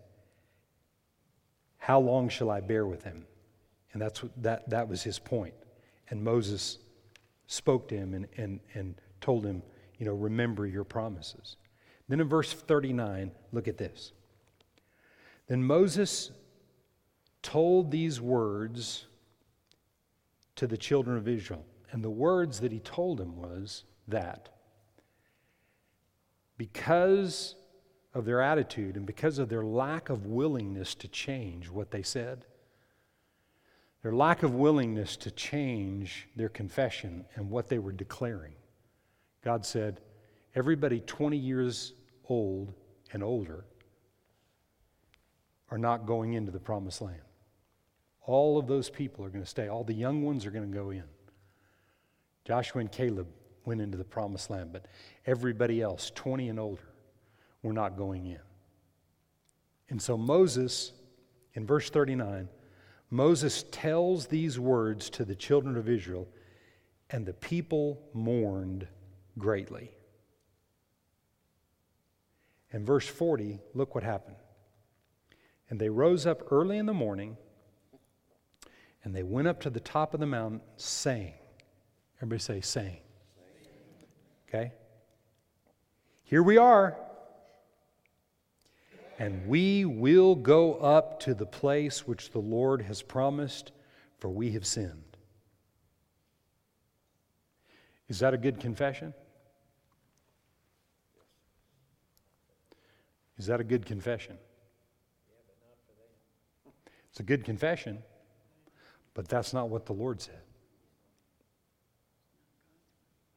How 1.76 2.00
long 2.00 2.30
shall 2.30 2.50
I 2.50 2.60
bear 2.60 2.86
with 2.86 3.04
him? 3.04 3.26
And 3.92 4.00
that's 4.00 4.22
what, 4.22 4.32
that, 4.42 4.70
that 4.70 4.88
was 4.88 5.02
his 5.02 5.18
point. 5.18 5.52
And 6.08 6.24
Moses 6.24 6.78
spoke 7.46 7.88
to 7.88 7.96
him 7.96 8.14
and, 8.14 8.26
and, 8.38 8.60
and 8.72 8.94
told 9.20 9.44
him, 9.44 9.62
You 9.98 10.06
know, 10.06 10.14
remember 10.14 10.66
your 10.66 10.84
promises. 10.84 11.58
Then 12.08 12.20
in 12.20 12.26
verse 12.26 12.54
39, 12.54 13.32
look 13.52 13.68
at 13.68 13.76
this. 13.76 14.12
Then 15.46 15.62
Moses 15.62 16.30
told 17.42 17.90
these 17.90 18.18
words 18.18 19.04
to 20.56 20.66
the 20.66 20.78
children 20.78 21.18
of 21.18 21.28
Israel. 21.28 21.66
And 21.92 22.02
the 22.02 22.08
words 22.08 22.60
that 22.60 22.72
he 22.72 22.78
told 22.78 23.18
them 23.18 23.36
was 23.36 23.84
that 24.08 24.48
because 26.60 27.54
of 28.12 28.26
their 28.26 28.42
attitude 28.42 28.94
and 28.94 29.06
because 29.06 29.38
of 29.38 29.48
their 29.48 29.64
lack 29.64 30.10
of 30.10 30.26
willingness 30.26 30.94
to 30.94 31.08
change 31.08 31.70
what 31.70 31.90
they 31.90 32.02
said, 32.02 32.44
their 34.02 34.12
lack 34.12 34.42
of 34.42 34.54
willingness 34.54 35.16
to 35.16 35.30
change 35.30 36.28
their 36.36 36.50
confession 36.50 37.24
and 37.34 37.48
what 37.48 37.70
they 37.70 37.78
were 37.78 37.92
declaring, 37.92 38.52
God 39.42 39.64
said, 39.64 40.02
everybody 40.54 41.00
20 41.00 41.34
years 41.34 41.94
old 42.28 42.74
and 43.14 43.22
older 43.22 43.64
are 45.70 45.78
not 45.78 46.04
going 46.04 46.34
into 46.34 46.52
the 46.52 46.60
promised 46.60 47.00
land. 47.00 47.22
All 48.20 48.58
of 48.58 48.66
those 48.66 48.90
people 48.90 49.24
are 49.24 49.30
going 49.30 49.42
to 49.42 49.48
stay. 49.48 49.68
All 49.68 49.82
the 49.82 49.94
young 49.94 50.24
ones 50.24 50.44
are 50.44 50.50
going 50.50 50.70
to 50.70 50.76
go 50.76 50.90
in. 50.90 51.04
Joshua 52.44 52.82
and 52.82 52.92
Caleb 52.92 53.28
went 53.70 53.80
into 53.80 53.96
the 53.96 54.02
promised 54.02 54.50
land, 54.50 54.72
but 54.72 54.86
everybody 55.26 55.80
else, 55.80 56.10
20 56.16 56.48
and 56.48 56.58
older, 56.58 56.90
were 57.62 57.72
not 57.72 57.96
going 57.96 58.26
in. 58.26 58.40
And 59.88 60.02
so 60.02 60.18
Moses, 60.18 60.92
in 61.54 61.68
verse 61.68 61.88
39, 61.88 62.48
Moses 63.10 63.64
tells 63.70 64.26
these 64.26 64.58
words 64.58 65.08
to 65.10 65.24
the 65.24 65.36
children 65.36 65.76
of 65.76 65.88
Israel, 65.88 66.26
and 67.10 67.24
the 67.24 67.32
people 67.32 68.02
mourned 68.12 68.88
greatly. 69.38 69.92
In 72.72 72.84
verse 72.84 73.06
40, 73.06 73.60
look 73.72 73.94
what 73.94 74.02
happened. 74.02 74.38
And 75.68 75.80
they 75.80 75.90
rose 75.90 76.26
up 76.26 76.42
early 76.50 76.76
in 76.76 76.86
the 76.86 76.92
morning, 76.92 77.36
and 79.04 79.14
they 79.14 79.22
went 79.22 79.46
up 79.46 79.60
to 79.60 79.70
the 79.70 79.78
top 79.78 80.12
of 80.12 80.18
the 80.18 80.26
mountain, 80.26 80.60
saying, 80.76 81.34
Everybody 82.16 82.40
say, 82.40 82.60
saying. 82.62 82.98
Okay? 84.50 84.72
Here 86.24 86.42
we 86.42 86.58
are. 86.58 86.96
And 89.18 89.46
we 89.46 89.84
will 89.84 90.34
go 90.34 90.74
up 90.74 91.20
to 91.20 91.34
the 91.34 91.46
place 91.46 92.06
which 92.06 92.30
the 92.30 92.38
Lord 92.38 92.82
has 92.82 93.02
promised, 93.02 93.70
for 94.18 94.28
we 94.28 94.52
have 94.52 94.66
sinned. 94.66 95.04
Is 98.08 98.18
that 98.20 98.34
a 98.34 98.38
good 98.38 98.58
confession? 98.58 99.14
Is 103.38 103.46
that 103.46 103.60
a 103.60 103.64
good 103.64 103.86
confession? 103.86 104.36
It's 107.10 107.20
a 107.20 107.22
good 107.22 107.44
confession, 107.44 107.98
but 109.14 109.28
that's 109.28 109.52
not 109.52 109.68
what 109.68 109.86
the 109.86 109.92
Lord 109.92 110.20
said. 110.20 110.42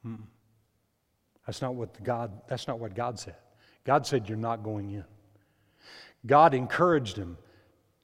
Hmm. 0.03 0.15
That's 1.45 1.61
not 1.61 1.75
what 1.75 2.03
God 2.03 2.31
that's 2.47 2.67
not 2.67 2.79
what 2.79 2.95
God 2.95 3.19
said. 3.19 3.35
God 3.83 4.07
said 4.07 4.29
you're 4.29 4.37
not 4.37 4.63
going 4.63 4.91
in. 4.91 5.05
God 6.25 6.53
encouraged 6.53 7.17
him 7.17 7.37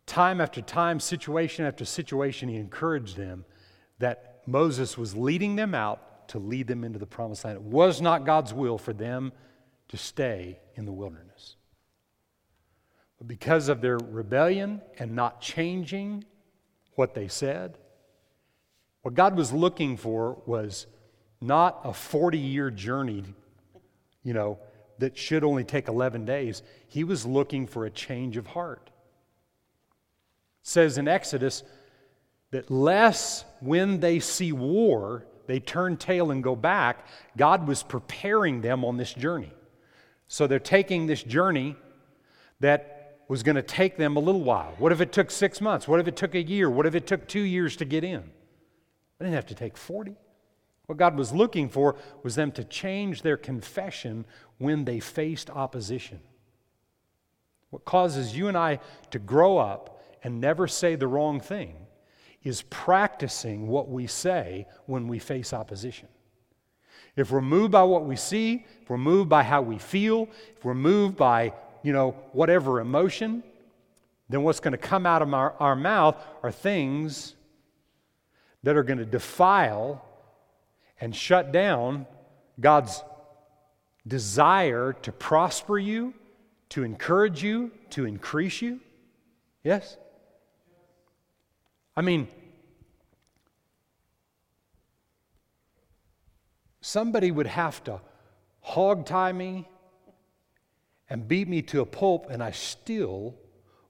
time 0.06 0.42
after 0.42 0.62
time, 0.62 1.00
situation 1.00 1.66
after 1.66 1.86
situation, 1.86 2.50
he 2.50 2.58
encouraged 2.58 3.16
them 3.16 3.46
that 4.00 4.42
Moses 4.46 4.98
was 4.98 5.16
leading 5.16 5.56
them 5.56 5.76
out 5.76 6.28
to 6.30 6.40
lead 6.40 6.68
them 6.68 6.84
into 6.84 7.00
the 7.00 7.06
promised 7.06 7.46
land. 7.46 7.58
It 7.58 7.64
was 7.64 8.02
not 8.02 8.26
God's 8.26 8.54
will 8.54 8.78
for 8.78 8.94
them 8.94 9.32
to 9.90 9.98
stay 9.98 10.60
in 10.76 10.86
the 10.86 10.92
wilderness. 10.92 11.56
But 13.18 13.28
because 13.28 13.70
of 13.70 13.82
their 13.82 13.98
rebellion 13.98 14.82
and 14.98 15.16
not 15.16 15.42
changing 15.42 16.24
what 16.96 17.14
they 17.14 17.28
said, 17.28 17.78
what 19.02 19.14
God 19.14 19.36
was 19.36 19.52
looking 19.52 19.98
for 19.98 20.42
was 20.46 20.88
not 21.42 21.82
a 21.84 21.94
40 21.94 22.38
year 22.38 22.70
journey, 22.70 23.24
you 24.24 24.34
know, 24.34 24.60
that 25.00 25.18
should 25.18 25.44
only 25.44 25.64
take 25.64 25.88
11 25.88 26.26
days. 26.26 26.62
He 26.88 27.04
was 27.04 27.26
looking 27.26 27.68
for 27.68 27.86
a 27.86 27.90
change 27.90 28.38
of 28.38 28.48
heart. 28.48 28.90
It 30.62 30.68
says 30.68 30.98
in 30.98 31.08
Exodus 31.08 31.64
that 32.52 32.70
less 32.70 33.46
when 33.62 34.00
they 34.00 34.20
see 34.20 34.52
war, 34.52 35.26
they 35.48 35.60
turn 35.60 35.98
tail 35.98 36.32
and 36.32 36.44
go 36.44 36.56
back. 36.56 37.08
God 37.38 37.68
was 37.68 37.82
preparing 37.82 38.62
them 38.62 38.84
on 38.84 38.98
this 38.98 39.14
journey. 39.14 39.54
So 40.28 40.46
they're 40.46 40.60
taking 40.60 41.08
this 41.08 41.24
journey 41.24 41.76
that 42.60 43.00
was 43.30 43.42
going 43.42 43.56
to 43.56 43.64
take 43.64 43.98
them 43.98 44.16
a 44.16 44.20
little 44.20 44.44
while. 44.44 44.74
What 44.78 44.92
if 44.92 45.02
it 45.02 45.12
took 45.12 45.32
six 45.32 45.62
months? 45.62 45.88
What 45.88 46.00
if 46.00 46.08
it 46.08 46.16
took 46.16 46.36
a 46.36 46.42
year? 46.42 46.70
What 46.70 46.86
if 46.86 46.96
it 46.96 47.08
took 47.08 47.28
two 47.28 47.42
years 47.42 47.76
to 47.78 47.86
get 47.86 48.04
in? 48.04 48.22
They 49.18 49.26
didn't 49.26 49.36
have 49.36 49.48
to 49.48 49.56
take 49.56 49.78
40. 49.78 50.16
What 50.90 50.98
God 50.98 51.16
was 51.16 51.32
looking 51.32 51.70
for 51.70 51.98
was 52.24 52.34
them 52.34 52.52
to 52.54 52.64
change 52.64 53.22
their 53.22 53.38
confession 53.38 54.26
when 54.58 54.86
they 54.86 55.00
faced 55.00 55.52
opposition. 55.52 56.20
What 57.70 57.86
causes 57.86 58.36
you 58.36 58.48
and 58.48 58.58
I 58.58 58.80
to 59.12 59.20
grow 59.20 59.60
up 59.60 60.02
and 60.24 60.42
never 60.42 60.68
say 60.68 60.96
the 60.96 61.06
wrong 61.06 61.42
thing 61.42 61.76
is 62.42 62.64
practicing 62.72 63.68
what 63.68 63.88
we 63.88 64.08
say 64.08 64.66
when 64.88 65.08
we 65.08 65.20
face 65.20 65.54
opposition. 65.54 66.08
If 67.16 67.30
we're 67.30 67.40
moved 67.42 67.72
by 67.72 67.84
what 67.84 68.06
we 68.06 68.16
see, 68.16 68.66
if 68.82 68.90
we're 68.90 68.98
moved 68.98 69.30
by 69.30 69.44
how 69.44 69.62
we 69.62 69.78
feel, 69.78 70.28
if 70.58 70.66
we're 70.66 70.74
moved 70.74 71.16
by, 71.16 71.54
you 71.84 71.94
know, 71.94 72.16
whatever 72.32 72.80
emotion, 72.80 73.44
then 74.28 74.42
what's 74.42 74.60
going 74.60 74.72
to 74.72 74.80
come 74.80 75.06
out 75.06 75.22
of 75.22 75.32
our, 75.36 75.54
our 75.60 75.76
mouth 75.76 76.16
are 76.42 76.52
things 76.52 77.36
that 78.64 78.76
are 78.76 78.82
going 78.82 78.98
to 78.98 79.06
defile 79.06 80.04
and 81.00 81.16
shut 81.16 81.52
down 81.52 82.06
God's 82.60 83.04
desire 84.08 84.94
to 84.94 85.12
prosper 85.12 85.78
you, 85.78 86.14
to 86.70 86.84
encourage 86.84 87.44
you, 87.44 87.72
to 87.92 88.06
increase 88.06 88.62
you? 88.62 88.80
Yes? 89.64 89.98
I 91.96 92.02
mean, 92.02 92.28
somebody 96.82 97.32
would 97.32 97.48
have 97.48 97.84
to 97.86 98.02
hog 98.62 99.06
tie 99.06 99.32
me 99.32 99.68
and 101.10 101.28
beat 101.28 101.48
me 101.48 101.62
to 101.64 101.82
a 101.82 101.86
pulp, 101.86 102.30
and 102.30 102.44
I 102.44 102.52
still 102.52 103.36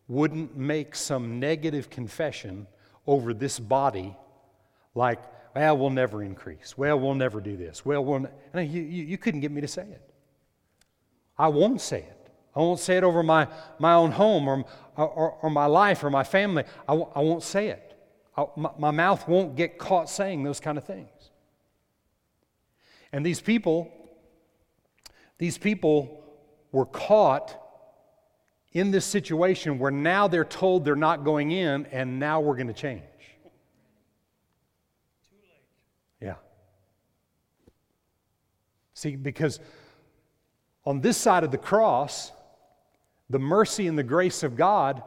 wouldn't 0.08 0.58
make 0.58 0.96
some 0.96 1.40
negative 1.40 1.90
confession 1.90 2.66
over 3.06 3.34
this 3.34 3.60
body 3.60 4.16
like, 4.96 5.20
well, 5.56 5.78
we'll 5.78 5.90
never 5.90 6.24
increase. 6.24 6.78
Well, 6.78 7.00
we'll 7.00 7.16
never 7.16 7.42
do 7.42 7.58
this. 7.58 7.86
Well, 7.86 8.04
we'll 8.04 8.20
ne-. 8.54 8.64
you, 8.64 8.82
you, 8.82 9.04
you 9.06 9.18
couldn't 9.18 9.42
get 9.42 9.52
me 9.52 9.62
to 9.62 9.68
say 9.68 9.84
it. 9.84 10.02
I 11.38 11.48
won't 11.48 11.82
say 11.82 12.00
it. 12.00 12.30
I 12.56 12.60
won't 12.60 12.80
say 12.80 12.98
it 12.98 13.04
over 13.04 13.24
my, 13.24 13.48
my 13.80 13.94
own 13.94 14.12
home 14.12 14.48
or, 14.48 14.66
or, 14.96 15.38
or 15.42 15.50
my 15.50 15.66
life 15.66 16.04
or 16.04 16.10
my 16.10 16.24
family. 16.24 16.64
I 16.88 16.94
w- 16.94 17.10
I 17.16 17.20
won't 17.20 17.44
say 17.44 17.70
it. 17.70 17.96
I, 18.36 18.46
my, 18.56 18.70
my 18.78 18.92
mouth 18.92 19.28
won't 19.28 19.56
get 19.56 19.78
caught 19.78 20.10
saying 20.10 20.44
those 20.44 20.60
kind 20.60 20.78
of 20.78 20.84
things. 20.84 21.10
And 23.12 23.26
these 23.26 23.42
people, 23.42 23.92
these 25.38 25.58
people 25.58 26.24
were 26.72 26.86
caught 26.86 27.56
in 28.74 28.92
this 28.92 29.06
situation 29.06 29.80
where 29.80 29.92
now 29.92 30.28
they're 30.28 30.46
told 30.46 30.86
they're 30.86 30.96
not 30.96 31.24
going 31.24 31.52
in 31.52 31.86
and 31.88 32.20
now 32.20 32.40
we're 32.40 32.56
going 32.56 32.68
to 32.68 32.74
change. 32.74 33.04
Yeah. 36.22 36.36
See, 38.94 39.16
because 39.16 39.60
on 40.86 41.02
this 41.02 41.18
side 41.18 41.44
of 41.44 41.52
the 41.52 41.58
cross, 41.58 42.32
the 43.30 43.40
mercy 43.40 43.88
and 43.88 43.98
the 43.98 44.04
grace 44.04 44.44
of 44.44 44.56
God 44.56 45.04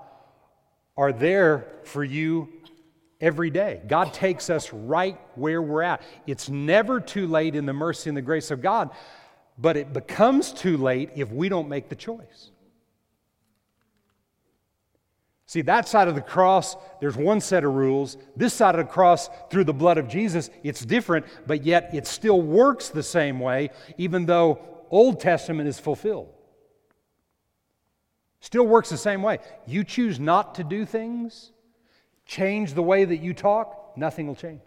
are 0.97 1.13
there 1.13 1.67
for 1.85 2.05
you 2.05 2.49
every 3.21 3.51
day. 3.51 3.81
God 3.87 4.13
takes 4.13 4.51
us 4.51 4.73
right 4.73 5.19
where 5.35 5.63
we're 5.63 5.83
at. 5.83 6.03
It's 6.27 6.49
never 6.49 7.01
too 7.01 7.27
late 7.27 7.55
in 7.55 7.67
the 7.67 7.73
mercy 7.73 8.11
and 8.11 8.17
the 8.17 8.23
grace 8.23 8.51
of 8.51 8.61
God, 8.61 8.91
but 9.59 9.77
it 9.77 9.93
becomes 9.93 10.53
too 10.53 10.77
late 10.77 11.11
if 11.15 11.31
we 11.31 11.49
don't 11.49 11.69
make 11.69 11.89
the 11.89 11.95
choice. 11.95 12.51
See, 15.47 15.63
that 15.63 15.89
side 15.89 16.09
of 16.09 16.15
the 16.15 16.21
cross, 16.21 16.77
there's 17.01 17.17
one 17.17 17.41
set 17.41 17.65
of 17.65 17.75
rules. 17.75 18.17
This 18.37 18.55
side 18.55 18.75
of 18.75 18.87
the 18.87 18.93
cross, 18.93 19.29
through 19.51 19.65
the 19.65 19.75
blood 19.75 19.99
of 19.99 20.09
Jesus, 20.09 20.51
it's 20.63 20.85
different, 20.85 21.27
but 21.47 21.65
yet 21.65 21.91
it 21.93 22.07
still 22.07 22.41
works 22.41 22.89
the 22.89 23.03
same 23.03 23.41
way, 23.41 23.71
even 23.99 24.25
though 24.27 24.61
Old 24.91 25.21
Testament 25.21 25.69
is 25.69 25.79
fulfilled. 25.79 26.33
Still 28.41 28.67
works 28.67 28.89
the 28.89 28.97
same 28.97 29.23
way. 29.23 29.39
You 29.67 29.85
choose 29.85 30.19
not 30.19 30.57
to 30.57 30.65
do 30.65 30.85
things, 30.85 31.53
change 32.27 32.75
the 32.75 32.83
way 32.83 33.05
that 33.05 33.19
you 33.19 33.35
talk, 33.35 33.93
nothing 33.97 34.27
will 34.27 34.37
change. 34.37 34.63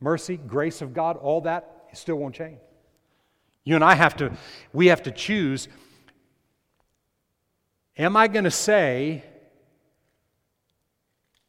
Mercy, 0.00 0.36
grace 0.36 0.80
of 0.82 0.94
God, 0.94 1.16
all 1.16 1.42
that, 1.42 1.86
still 1.92 2.16
won't 2.16 2.34
change. 2.34 2.58
You 3.64 3.74
and 3.74 3.84
I 3.84 3.94
have 3.94 4.16
to, 4.16 4.32
we 4.72 4.86
have 4.86 5.02
to 5.02 5.10
choose 5.10 5.68
am 7.98 8.16
I 8.16 8.28
going 8.28 8.44
to 8.44 8.50
say 8.50 9.24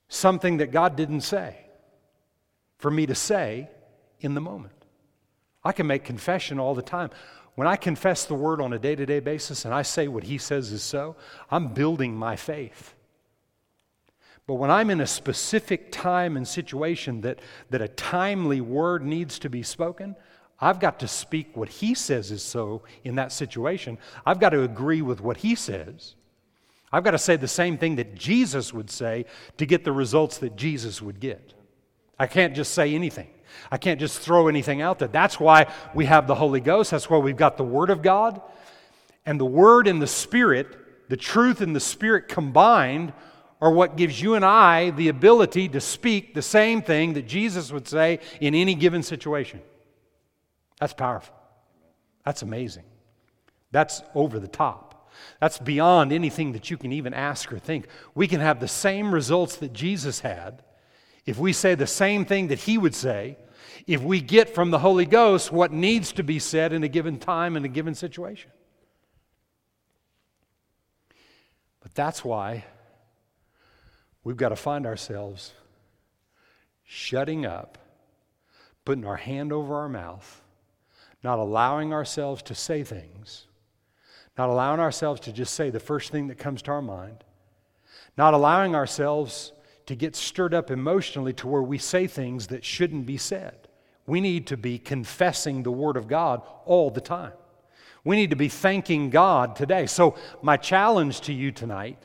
something 0.08 0.58
that 0.58 0.72
God 0.72 0.96
didn't 0.96 1.22
say 1.22 1.56
for 2.78 2.90
me 2.90 3.06
to 3.06 3.16
say 3.16 3.70
in 4.20 4.34
the 4.34 4.42
moment? 4.42 4.74
I 5.64 5.72
can 5.72 5.88
make 5.88 6.04
confession 6.04 6.60
all 6.60 6.74
the 6.74 6.82
time. 6.82 7.12
When 7.56 7.68
I 7.68 7.76
confess 7.76 8.26
the 8.26 8.36
word 8.36 8.62
on 8.62 8.74
a 8.74 8.80
day 8.80 8.96
to 8.96 9.06
day 9.06 9.20
basis 9.20 9.66
and 9.66 9.74
I 9.74 9.82
say 9.82 10.08
what 10.08 10.24
he 10.24 10.38
says 10.38 10.72
is 10.72 10.82
so, 10.82 11.16
I'm 11.52 11.68
building 11.68 12.16
my 12.16 12.36
faith. 12.36 12.96
But 14.48 14.56
when 14.56 14.72
I'm 14.72 14.90
in 14.90 15.02
a 15.02 15.06
specific 15.06 15.92
time 15.92 16.36
and 16.36 16.48
situation 16.48 17.22
that, 17.22 17.40
that 17.70 17.82
a 17.82 17.88
timely 17.88 18.62
word 18.62 19.06
needs 19.06 19.38
to 19.40 19.50
be 19.50 19.62
spoken, 19.62 20.16
I've 20.60 20.80
got 20.80 21.00
to 21.02 21.08
speak 21.08 21.56
what 21.56 21.70
he 21.70 21.94
says 21.94 22.32
is 22.32 22.42
so 22.42 22.82
in 23.04 23.16
that 23.16 23.32
situation. 23.32 23.98
I've 24.26 24.40
got 24.40 24.50
to 24.50 24.64
agree 24.64 25.02
with 25.02 25.22
what 25.22 25.38
he 25.38 25.54
says. 25.54 26.16
I've 26.92 27.04
got 27.04 27.12
to 27.12 27.20
say 27.20 27.36
the 27.36 27.48
same 27.48 27.78
thing 27.78 27.98
that 27.98 28.16
Jesus 28.16 28.74
would 28.74 28.90
say 28.90 29.26
to 29.58 29.66
get 29.66 29.84
the 29.84 29.92
results 29.92 30.40
that 30.40 30.56
Jesus 30.56 31.02
would 31.02 31.20
get. 31.20 31.54
I 32.18 32.28
can't 32.28 32.56
just 32.56 32.74
say 32.74 32.96
anything. 32.96 33.30
I 33.72 33.78
can't 33.78 34.00
just 34.00 34.20
throw 34.20 34.48
anything 34.48 34.82
out 34.82 35.00
there. 35.00 35.08
That's 35.08 35.40
why 35.40 35.72
we 35.94 36.06
have 36.06 36.28
the 36.28 36.36
Holy 36.36 36.60
Ghost. 36.60 36.92
That's 36.92 37.10
why 37.10 37.18
we've 37.18 37.38
got 37.38 37.58
the 37.58 37.64
Word 37.64 37.90
of 37.90 38.02
God. 38.02 38.42
And 39.26 39.40
the 39.40 39.46
Word 39.46 39.88
and 39.88 40.02
the 40.02 40.08
Spirit, 40.08 41.10
the 41.10 41.18
truth 41.18 41.62
and 41.62 41.76
the 41.76 41.80
Spirit 41.80 42.28
combined, 42.28 43.14
are 43.62 43.72
what 43.72 43.98
gives 43.98 44.22
you 44.22 44.36
and 44.36 44.46
I 44.46 44.92
the 44.92 45.10
ability 45.10 45.70
to 45.70 45.82
speak 45.82 46.34
the 46.34 46.42
same 46.42 46.82
thing 46.82 47.14
that 47.14 47.28
Jesus 47.28 47.72
would 47.72 47.88
say 47.88 48.20
in 48.40 48.56
any 48.56 48.74
given 48.74 49.04
situation. 49.04 49.62
That's 50.80 50.94
powerful. 50.94 51.36
That's 52.24 52.42
amazing. 52.42 52.84
That's 53.72 54.02
over 54.16 54.40
the 54.40 54.48
top. 54.48 54.89
That's 55.40 55.58
beyond 55.58 56.12
anything 56.12 56.52
that 56.54 56.70
you 56.70 56.78
can 56.78 56.92
even 56.92 57.14
ask 57.14 57.52
or 57.52 57.60
think. 57.60 57.88
We 58.16 58.28
can 58.28 58.42
have 58.42 58.60
the 58.60 58.68
same 58.68 59.14
results 59.14 59.56
that 59.58 59.74
Jesus 59.74 60.20
had 60.22 60.64
if 61.26 61.38
we 61.38 61.54
say 61.54 61.76
the 61.76 61.88
same 61.88 62.26
thing 62.26 62.48
that 62.48 62.60
He 62.60 62.78
would 62.78 62.96
say, 62.96 63.38
if 63.86 64.02
we 64.02 64.20
get 64.22 64.54
from 64.54 64.72
the 64.72 64.80
Holy 64.80 65.06
Ghost 65.06 65.52
what 65.52 65.72
needs 65.72 66.12
to 66.14 66.24
be 66.24 66.40
said 66.40 66.74
in 66.74 66.84
a 66.84 66.88
given 66.88 67.20
time 67.20 67.56
in 67.56 67.66
a 67.66 67.70
given 67.70 67.96
situation. 67.96 68.52
But 71.82 71.94
that's 71.94 72.26
why 72.26 72.66
we've 74.24 74.38
got 74.38 74.50
to 74.50 74.56
find 74.56 74.86
ourselves 74.86 75.54
shutting 76.84 77.46
up, 77.46 77.78
putting 78.84 79.06
our 79.06 79.18
hand 79.18 79.54
over 79.54 79.76
our 79.76 79.90
mouth, 79.90 80.42
not 81.24 81.40
allowing 81.40 81.94
ourselves 81.94 82.42
to 82.44 82.56
say 82.56 82.84
things, 82.84 83.46
not 84.40 84.48
allowing 84.48 84.80
ourselves 84.80 85.20
to 85.20 85.34
just 85.34 85.54
say 85.54 85.70
the 85.70 85.82
first 85.82 86.14
thing 86.14 86.30
that 86.30 86.38
comes 86.38 86.62
to 86.62 86.72
our 86.72 86.82
mind, 86.82 87.26
not 88.18 88.34
allowing 88.34 88.74
ourselves 88.74 89.52
to 89.86 89.96
get 89.96 90.16
stirred 90.16 90.54
up 90.54 90.72
emotionally 90.72 91.34
to 91.34 91.46
where 91.46 91.62
we 91.62 91.78
say 91.78 92.08
things 92.08 92.48
that 92.48 92.64
shouldn't 92.64 93.06
be 93.06 93.18
said. 93.18 93.68
We 94.08 94.22
need 94.22 94.48
to 94.48 94.56
be 94.56 94.80
confessing 94.80 95.64
the 95.64 95.74
Word 95.74 95.98
of 95.98 96.08
God 96.08 96.42
all 96.64 96.90
the 96.90 97.02
time. 97.02 97.34
We 98.06 98.16
need 98.16 98.30
to 98.30 98.38
be 98.38 98.48
thanking 98.48 99.10
God 99.10 99.58
today. 99.58 99.88
So, 99.88 100.16
my 100.42 100.56
challenge 100.56 101.20
to 101.22 101.34
you 101.34 101.52
tonight 101.52 102.02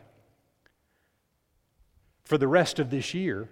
for 2.24 2.36
the 2.36 2.48
rest 2.48 2.80
of 2.80 2.90
this 2.90 3.14
year 3.14 3.48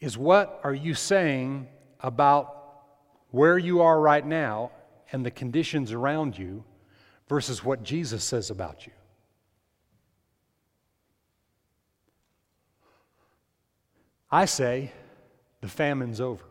is 0.00 0.18
what 0.18 0.60
are 0.64 0.74
you 0.74 0.92
saying 0.92 1.66
about 1.98 2.58
where 3.30 3.56
you 3.56 3.80
are 3.80 3.98
right 3.98 4.26
now 4.26 4.70
and 5.12 5.24
the 5.24 5.30
conditions 5.30 5.92
around 5.92 6.36
you 6.36 6.64
versus 7.28 7.62
what 7.62 7.82
Jesus 7.82 8.24
says 8.24 8.50
about 8.50 8.86
you? 8.86 8.92
I 14.30 14.46
say 14.46 14.92
the 15.60 15.68
famine's 15.68 16.20
over. 16.20 16.44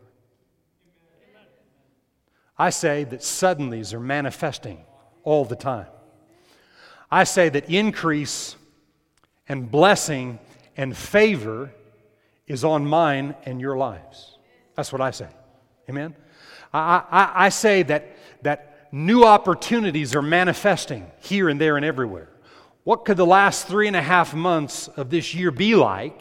I 2.56 2.70
say 2.70 3.02
that 3.04 3.20
suddenlies 3.20 3.92
are 3.92 4.00
manifesting 4.00 4.84
all 5.24 5.44
the 5.44 5.56
time. 5.56 5.86
I 7.10 7.24
say 7.24 7.48
that 7.48 7.68
increase 7.68 8.56
and 9.48 9.68
blessing 9.70 10.38
and 10.76 10.96
favor 10.96 11.72
is 12.46 12.64
on 12.64 12.86
mine 12.86 13.34
and 13.44 13.60
your 13.60 13.76
lives. 13.76 14.38
That's 14.76 14.92
what 14.92 15.00
I 15.00 15.10
say. 15.10 15.28
Amen? 15.88 16.14
I, 16.72 17.02
I, 17.10 17.32
I 17.46 17.48
say 17.48 17.82
that, 17.82 18.16
that 18.42 18.88
new 18.92 19.24
opportunities 19.24 20.14
are 20.14 20.22
manifesting 20.22 21.10
here 21.20 21.48
and 21.48 21.60
there 21.60 21.76
and 21.76 21.84
everywhere. 21.84 22.28
What 22.84 23.04
could 23.04 23.16
the 23.16 23.26
last 23.26 23.68
three 23.68 23.86
and 23.86 23.96
a 23.96 24.02
half 24.02 24.34
months 24.34 24.88
of 24.88 25.10
this 25.10 25.34
year 25.34 25.50
be 25.50 25.74
like 25.74 26.20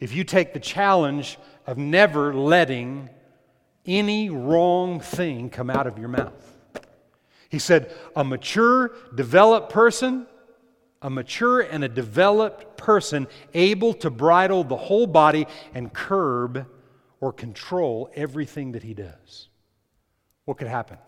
if 0.00 0.14
you 0.14 0.24
take 0.24 0.52
the 0.52 0.60
challenge 0.60 1.38
of 1.66 1.76
never 1.76 2.32
letting 2.32 3.10
any 3.84 4.30
wrong 4.30 5.00
thing 5.00 5.50
come 5.50 5.70
out 5.70 5.86
of 5.86 5.98
your 5.98 6.08
mouth? 6.08 6.56
He 7.48 7.58
said, 7.58 7.92
A 8.14 8.22
mature, 8.22 8.92
developed 9.14 9.72
person 9.72 10.26
a 11.00 11.10
mature 11.10 11.60
and 11.60 11.84
a 11.84 11.88
developed 11.88 12.76
person 12.76 13.28
able 13.54 13.94
to 13.94 14.10
bridle 14.10 14.64
the 14.64 14.76
whole 14.76 15.06
body 15.06 15.46
and 15.74 15.92
curb 15.92 16.66
or 17.20 17.32
control 17.32 18.10
everything 18.14 18.72
that 18.72 18.82
he 18.82 18.94
does. 18.94 19.48
What 20.44 20.58
could 20.58 20.66
happen? 20.66 20.98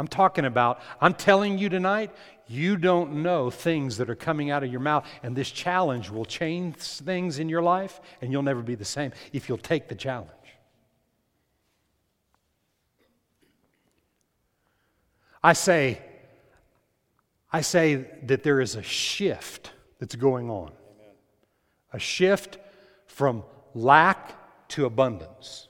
I'm 0.00 0.08
talking 0.08 0.46
about, 0.46 0.80
I'm 0.98 1.12
telling 1.12 1.58
you 1.58 1.68
tonight, 1.68 2.10
you 2.46 2.78
don't 2.78 3.22
know 3.22 3.50
things 3.50 3.98
that 3.98 4.08
are 4.08 4.14
coming 4.14 4.50
out 4.50 4.64
of 4.64 4.70
your 4.70 4.80
mouth, 4.80 5.06
and 5.22 5.36
this 5.36 5.50
challenge 5.50 6.08
will 6.08 6.24
change 6.24 6.76
things 6.78 7.38
in 7.38 7.50
your 7.50 7.60
life, 7.60 8.00
and 8.22 8.32
you'll 8.32 8.42
never 8.42 8.62
be 8.62 8.74
the 8.74 8.84
same 8.86 9.12
if 9.34 9.46
you'll 9.46 9.58
take 9.58 9.90
the 9.90 9.94
challenge. 9.94 10.30
I 15.42 15.52
say, 15.52 16.00
I 17.52 17.60
say 17.60 18.06
that 18.22 18.42
there 18.42 18.62
is 18.62 18.76
a 18.76 18.82
shift 18.82 19.70
that's 19.98 20.16
going 20.16 20.48
on. 20.48 20.72
A 21.92 21.98
shift 21.98 22.56
from 23.04 23.44
lack 23.74 24.68
to 24.68 24.86
abundance. 24.86 25.68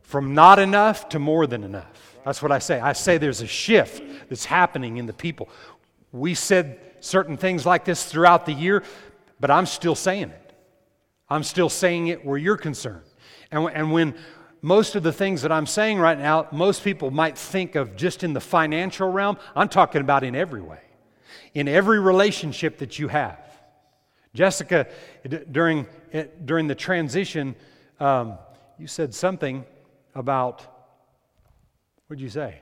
From 0.00 0.32
not 0.32 0.58
enough 0.58 1.10
to 1.10 1.18
more 1.18 1.46
than 1.46 1.64
enough. 1.64 2.07
That's 2.28 2.42
what 2.42 2.52
I 2.52 2.58
say. 2.58 2.78
I 2.78 2.92
say 2.92 3.16
there's 3.16 3.40
a 3.40 3.46
shift 3.46 4.02
that's 4.28 4.44
happening 4.44 4.98
in 4.98 5.06
the 5.06 5.14
people. 5.14 5.48
We 6.12 6.34
said 6.34 6.78
certain 7.00 7.38
things 7.38 7.64
like 7.64 7.86
this 7.86 8.04
throughout 8.04 8.44
the 8.44 8.52
year, 8.52 8.82
but 9.40 9.50
I'm 9.50 9.64
still 9.64 9.94
saying 9.94 10.28
it. 10.28 10.52
I'm 11.30 11.42
still 11.42 11.70
saying 11.70 12.08
it 12.08 12.26
where 12.26 12.36
you're 12.36 12.58
concerned. 12.58 13.06
And, 13.50 13.70
and 13.72 13.92
when 13.92 14.14
most 14.60 14.94
of 14.94 15.02
the 15.02 15.12
things 15.12 15.40
that 15.40 15.50
I'm 15.50 15.64
saying 15.64 16.00
right 16.00 16.18
now, 16.18 16.48
most 16.52 16.84
people 16.84 17.10
might 17.10 17.38
think 17.38 17.76
of 17.76 17.96
just 17.96 18.22
in 18.22 18.34
the 18.34 18.42
financial 18.42 19.08
realm. 19.08 19.38
I'm 19.56 19.70
talking 19.70 20.02
about 20.02 20.22
in 20.22 20.34
every 20.34 20.60
way, 20.60 20.82
in 21.54 21.66
every 21.66 21.98
relationship 21.98 22.76
that 22.80 22.98
you 22.98 23.08
have. 23.08 23.40
Jessica, 24.34 24.86
during, 25.50 25.86
during 26.44 26.66
the 26.66 26.74
transition, 26.74 27.56
um, 28.00 28.36
you 28.78 28.86
said 28.86 29.14
something 29.14 29.64
about, 30.14 30.74
what 32.08 32.16
did 32.16 32.24
you 32.24 32.30
say? 32.30 32.60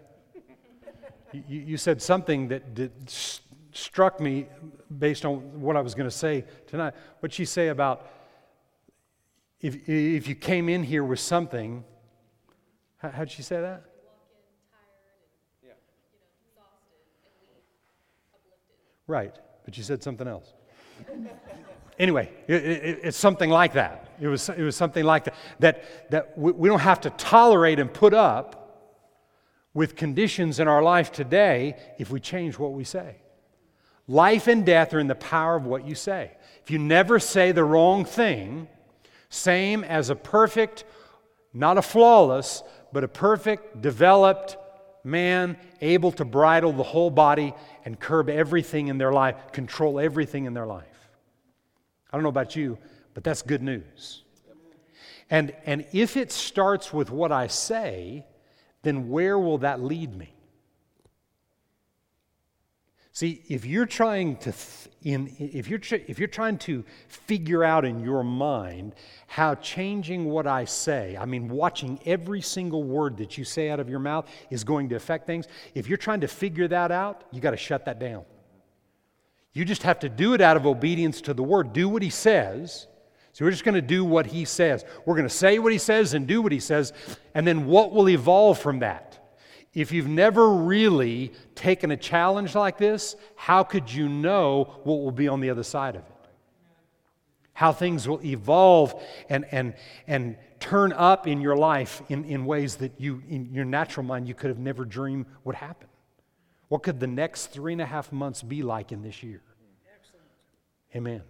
you, 1.33 1.61
you, 1.61 1.77
said 1.77 2.03
something 2.03 2.49
that, 2.49 2.75
that 2.75 2.93
struck 3.73 4.21
me 4.21 4.47
based 4.99 5.25
on 5.25 5.61
what 5.61 5.77
I 5.77 5.81
was 5.81 5.95
going 5.95 6.09
to 6.09 6.17
say 6.17 6.45
tonight. 6.67 6.95
What'd 7.21 7.35
she 7.35 7.45
say 7.45 7.69
about 7.69 8.11
if, 9.61 9.89
if 9.89 10.29
you 10.29 10.35
came 10.35 10.69
in 10.69 10.83
here 10.83 11.05
with 11.05 11.21
something, 11.21 11.85
how, 12.99 13.11
how'd 13.11 13.31
she 13.31 13.43
say 13.43 13.61
that? 13.61 13.85
Yeah. 15.65 15.73
Right, 19.07 19.35
but 19.65 19.77
you 19.77 19.85
said 19.85 20.03
something 20.03 20.27
else. 20.27 20.55
anyway, 21.99 22.31
it, 22.49 22.65
it, 22.65 23.01
it's 23.05 23.17
something 23.17 23.51
like 23.51 23.75
that. 23.75 24.09
It 24.21 24.27
was, 24.27 24.49
it 24.49 24.63
was 24.63 24.75
something 24.75 25.05
like 25.05 25.25
that. 25.25 25.35
That, 25.61 26.11
that 26.11 26.37
we, 26.37 26.51
we 26.53 26.69
don't 26.69 26.81
have 26.81 27.01
to 27.03 27.11
tolerate 27.11 27.79
and 27.79 27.93
put 27.93 28.13
up 28.13 28.65
with 29.77 29.95
conditions 29.95 30.59
in 30.59 30.67
our 30.67 30.83
life 30.83 31.13
today 31.13 31.77
if 31.99 32.11
we 32.11 32.19
change 32.19 32.59
what 32.59 32.73
we 32.73 32.83
say. 32.83 33.17
Life 34.09 34.47
and 34.47 34.65
death 34.65 34.95
are 34.95 34.99
in 34.99 35.07
the 35.07 35.15
power 35.15 35.55
of 35.55 35.67
what 35.67 35.87
you 35.87 35.95
say. 35.95 36.31
If 36.63 36.71
you 36.71 36.79
never 36.79 37.19
say 37.19 37.53
the 37.53 37.63
wrong 37.63 38.07
thing, 38.07 38.69
same 39.29 39.85
as 39.85 40.09
a 40.09 40.17
perfect, 40.17 40.85
not 41.53 41.77
a 41.77 41.83
flawless, 41.83 42.63
but 42.91 43.05
a 43.05 43.09
perfect, 43.09 43.83
developed 43.83 44.57
man 45.05 45.59
able 45.83 46.11
to 46.13 46.25
bridle 46.25 46.73
the 46.73 46.83
whole 46.83 47.11
body 47.11 47.53
and 47.85 48.01
curb 48.01 48.31
everything 48.31 48.89
in 48.89 48.97
their 48.97 49.13
life, 49.13 49.37
control 49.53 50.01
everything 50.01 50.47
in 50.47 50.55
their 50.55 50.67
life. 50.67 51.11
I 52.11 52.17
don't 52.17 52.23
know 52.23 52.31
about 52.31 52.57
you, 52.57 52.79
but 53.13 53.25
that's 53.25 53.43
good 53.43 53.63
news. 53.63 54.23
And, 55.29 55.53
and 55.67 55.85
if 55.93 56.17
it 56.17 56.33
starts 56.33 56.95
with 56.95 57.11
what 57.11 57.31
I 57.31 57.49
say, 57.49 58.25
then 58.87 59.09
where 59.09 59.37
will 59.37 59.59
that 59.59 59.83
lead 59.83 60.17
me? 60.17 60.33
See, 63.11 63.43
if 63.49 63.65
you're 63.65 63.87
trying 63.87 64.37
to 64.37 64.53
th- 64.53 64.89
in, 65.03 65.35
if 65.39 65.69
you're 65.69 65.79
tr- 65.79 66.05
if 66.07 66.19
you're 66.19 66.29
trying 66.29 66.59
to 66.59 66.85
figure 67.09 67.65
out 67.65 67.85
in 67.85 67.99
your 67.99 68.23
mind 68.23 68.95
how 69.27 69.55
changing 69.57 70.27
what 70.27 70.47
I 70.47 70.67
say, 70.67 71.17
I 71.19 71.25
mean 71.25 71.49
watching 71.49 71.99
every 72.05 72.43
single 72.43 72.85
word 72.85 73.17
that 73.17 73.37
you 73.37 73.45
say 73.45 73.71
out 73.71 73.81
of 73.81 73.89
your 73.89 73.99
mouth 73.99 74.29
is 74.51 74.63
going 74.63 74.91
to 74.91 74.95
affect 74.95 75.27
things, 75.27 75.47
if 75.75 75.89
you're 75.89 75.97
trying 75.97 76.21
to 76.21 76.29
figure 76.29 76.69
that 76.69 76.93
out, 76.93 77.25
you 77.33 77.41
got 77.41 77.53
to 77.53 77.57
shut 77.57 77.87
that 77.87 77.99
down. 77.99 78.25
You 79.53 79.65
just 79.65 79.83
have 79.83 79.99
to 80.01 80.09
do 80.09 80.35
it 80.35 80.41
out 80.41 80.57
of 80.57 80.67
obedience 80.67 81.23
to 81.23 81.35
the 81.35 81.43
word. 81.43 81.73
Do 81.73 81.89
what 81.89 82.03
he 82.03 82.11
says. 82.11 82.87
So 83.37 83.45
we're 83.45 83.51
just 83.51 83.65
going 83.65 83.75
to 83.75 83.83
do 83.83 84.03
what 84.03 84.25
he 84.25 84.47
says. 84.47 84.83
We're 85.05 85.15
going 85.15 85.29
to 85.29 85.35
say 85.35 85.59
what 85.59 85.71
he 85.71 85.77
says 85.77 86.15
and 86.15 86.27
do 86.27 86.41
what 86.41 86.53
he 86.53 86.59
says, 86.59 86.95
and 87.35 87.47
then 87.47 87.67
what 87.67 87.93
will 87.93 88.09
evolve 88.09 88.59
from 88.59 88.79
that? 88.79 89.37
If 89.75 89.93
you've 89.93 90.09
never 90.09 90.49
really 90.49 91.35
taken 91.55 91.91
a 91.91 91.99
challenge 91.99 92.55
like 92.55 92.79
this, 92.79 93.15
how 93.35 93.63
could 93.63 93.93
you 93.93 94.09
know 94.09 94.81
what 94.85 95.03
will 95.03 95.13
be 95.13 95.29
on 95.29 95.41
the 95.41 95.51
other 95.51 95.65
side 95.65 95.97
of 95.97 96.01
it? 96.01 96.31
How 97.53 97.73
things 97.73 98.09
will 98.09 98.25
evolve 98.25 98.95
and, 99.29 99.45
and, 99.51 99.75
and 100.07 100.39
turn 100.59 100.95
up 100.95 101.27
in 101.27 101.43
your 101.43 101.59
life 101.59 102.01
in, 102.09 102.25
in 102.25 102.47
ways 102.47 102.77
that 102.77 102.93
you, 102.97 103.23
in 103.29 103.53
your 103.53 103.67
natural 103.67 104.07
mind, 104.07 104.27
you 104.27 104.35
could 104.35 104.49
have 104.49 104.59
never 104.59 104.87
dreamed 104.87 105.27
would 105.45 105.57
happen. 105.57 105.89
What 106.69 106.83
could 106.83 107.01
the 107.01 107.07
next 107.07 107.49
three 107.49 107.75
and 107.75 107.83
a 107.83 107.87
half 107.87 108.11
months 108.13 108.43
be 108.43 108.63
like 108.63 108.93
in 108.93 109.03
this 109.03 109.23
year? 109.23 109.43
Amen. 110.97 111.21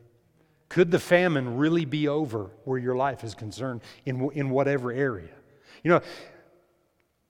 Could 0.68 0.90
the 0.90 0.98
famine 0.98 1.56
really 1.56 1.84
be 1.84 2.08
over 2.08 2.50
where 2.64 2.78
your 2.78 2.96
life 2.96 3.22
is 3.22 3.34
concerned 3.34 3.82
in, 4.04 4.30
in 4.32 4.50
whatever 4.50 4.92
area? 4.92 5.30
You 5.82 5.92
know, 5.92 6.00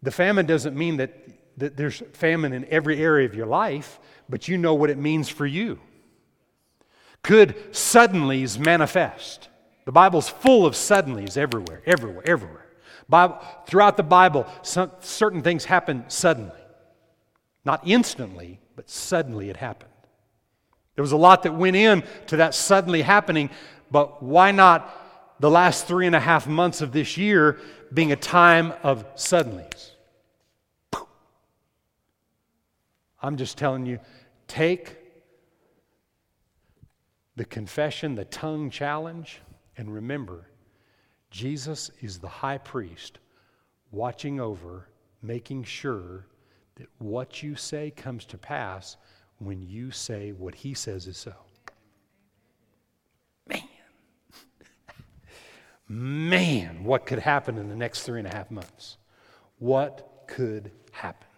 the 0.03 0.11
famine 0.11 0.47
doesn't 0.47 0.77
mean 0.77 0.99
that, 0.99 1.13
that 1.59 1.77
there's 1.77 2.03
famine 2.13 2.53
in 2.53 2.65
every 2.67 3.03
area 3.03 3.27
of 3.27 3.35
your 3.35 3.47
life, 3.47 4.01
but 4.29 4.49
you 4.49 4.57
know 4.57 4.75
what 4.75 4.91
it 4.91 4.99
means 4.99 5.29
for 5.29 5.47
you. 5.47 5.79
Could 7.23 7.57
suddenlies 7.73 8.59
manifest? 8.59 9.49
The 9.85 9.93
Bible's 9.93 10.29
full 10.29 10.67
of 10.67 10.75
suddenlies 10.75 11.37
everywhere, 11.37 11.83
everywhere, 11.87 12.23
everywhere. 12.27 12.67
Bible, 13.09 13.39
throughout 13.67 13.97
the 13.97 14.03
Bible, 14.03 14.47
some, 14.63 14.91
certain 15.01 15.43
things 15.43 15.65
happen 15.65 16.05
suddenly. 16.09 16.53
Not 17.65 17.83
instantly, 17.85 18.61
but 18.75 18.89
suddenly 18.91 19.51
it 19.51 19.57
happened. 19.57 19.91
There 20.97 21.03
was 21.03 21.13
a 21.13 21.17
lot 21.17 21.45
that 21.45 21.55
went 21.55 21.77
in 21.77 22.03
to 22.27 22.39
that 22.39 22.55
suddenly 22.55 23.03
happening, 23.03 23.51
but 23.91 24.23
why 24.23 24.51
not 24.51 24.93
the 25.39 25.51
last 25.51 25.87
three 25.87 26.07
and 26.07 26.17
a 26.17 26.21
half 26.21 26.49
months 26.49 26.81
of 26.81 26.91
this 26.91 27.17
year 27.17 27.61
being 27.93 28.11
a 28.11 28.17
time 28.17 28.73
of 28.83 29.15
suddenlies? 29.15 29.91
I'm 33.23 33.37
just 33.37 33.59
telling 33.59 33.87
you, 33.87 33.99
take 34.49 34.97
the 37.37 37.45
confession, 37.45 38.15
the 38.15 38.25
tongue 38.25 38.71
challenge, 38.71 39.41
and 39.77 39.93
remember, 39.93 40.49
Jesus 41.31 41.91
is 42.01 42.19
the 42.19 42.29
high 42.29 42.59
priest 42.59 43.19
watching 43.91 44.41
over, 44.41 44.89
making 45.23 45.65
sure 45.65 46.27
that 46.77 46.89
what 46.99 47.43
you 47.43 47.55
say 47.55 47.91
comes 47.91 48.25
to 48.27 48.39
pass 48.39 48.97
when 49.39 49.63
you 49.63 49.91
say 49.91 50.33
what 50.33 50.55
he 50.55 50.75
says 50.75 51.07
is 51.07 51.17
so. 51.17 51.35
Man. 53.49 53.63
Man, 55.89 56.85
what 56.85 57.07
could 57.07 57.19
happen 57.19 57.59
in 57.59 57.69
the 57.69 57.77
next 57.77 58.03
three 58.03 58.19
and 58.19 58.29
a 58.29 58.35
half 58.35 58.51
months? 58.51 58.97
What 59.59 60.25
could 60.27 60.71
happen? 60.93 61.29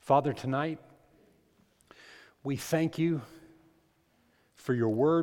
Father, 0.00 0.32
tonight, 0.32 0.78
we 2.42 2.56
thank 2.56 2.98
you 2.98 3.22
for 4.54 4.74
your 4.74 4.90
word. 4.90 5.12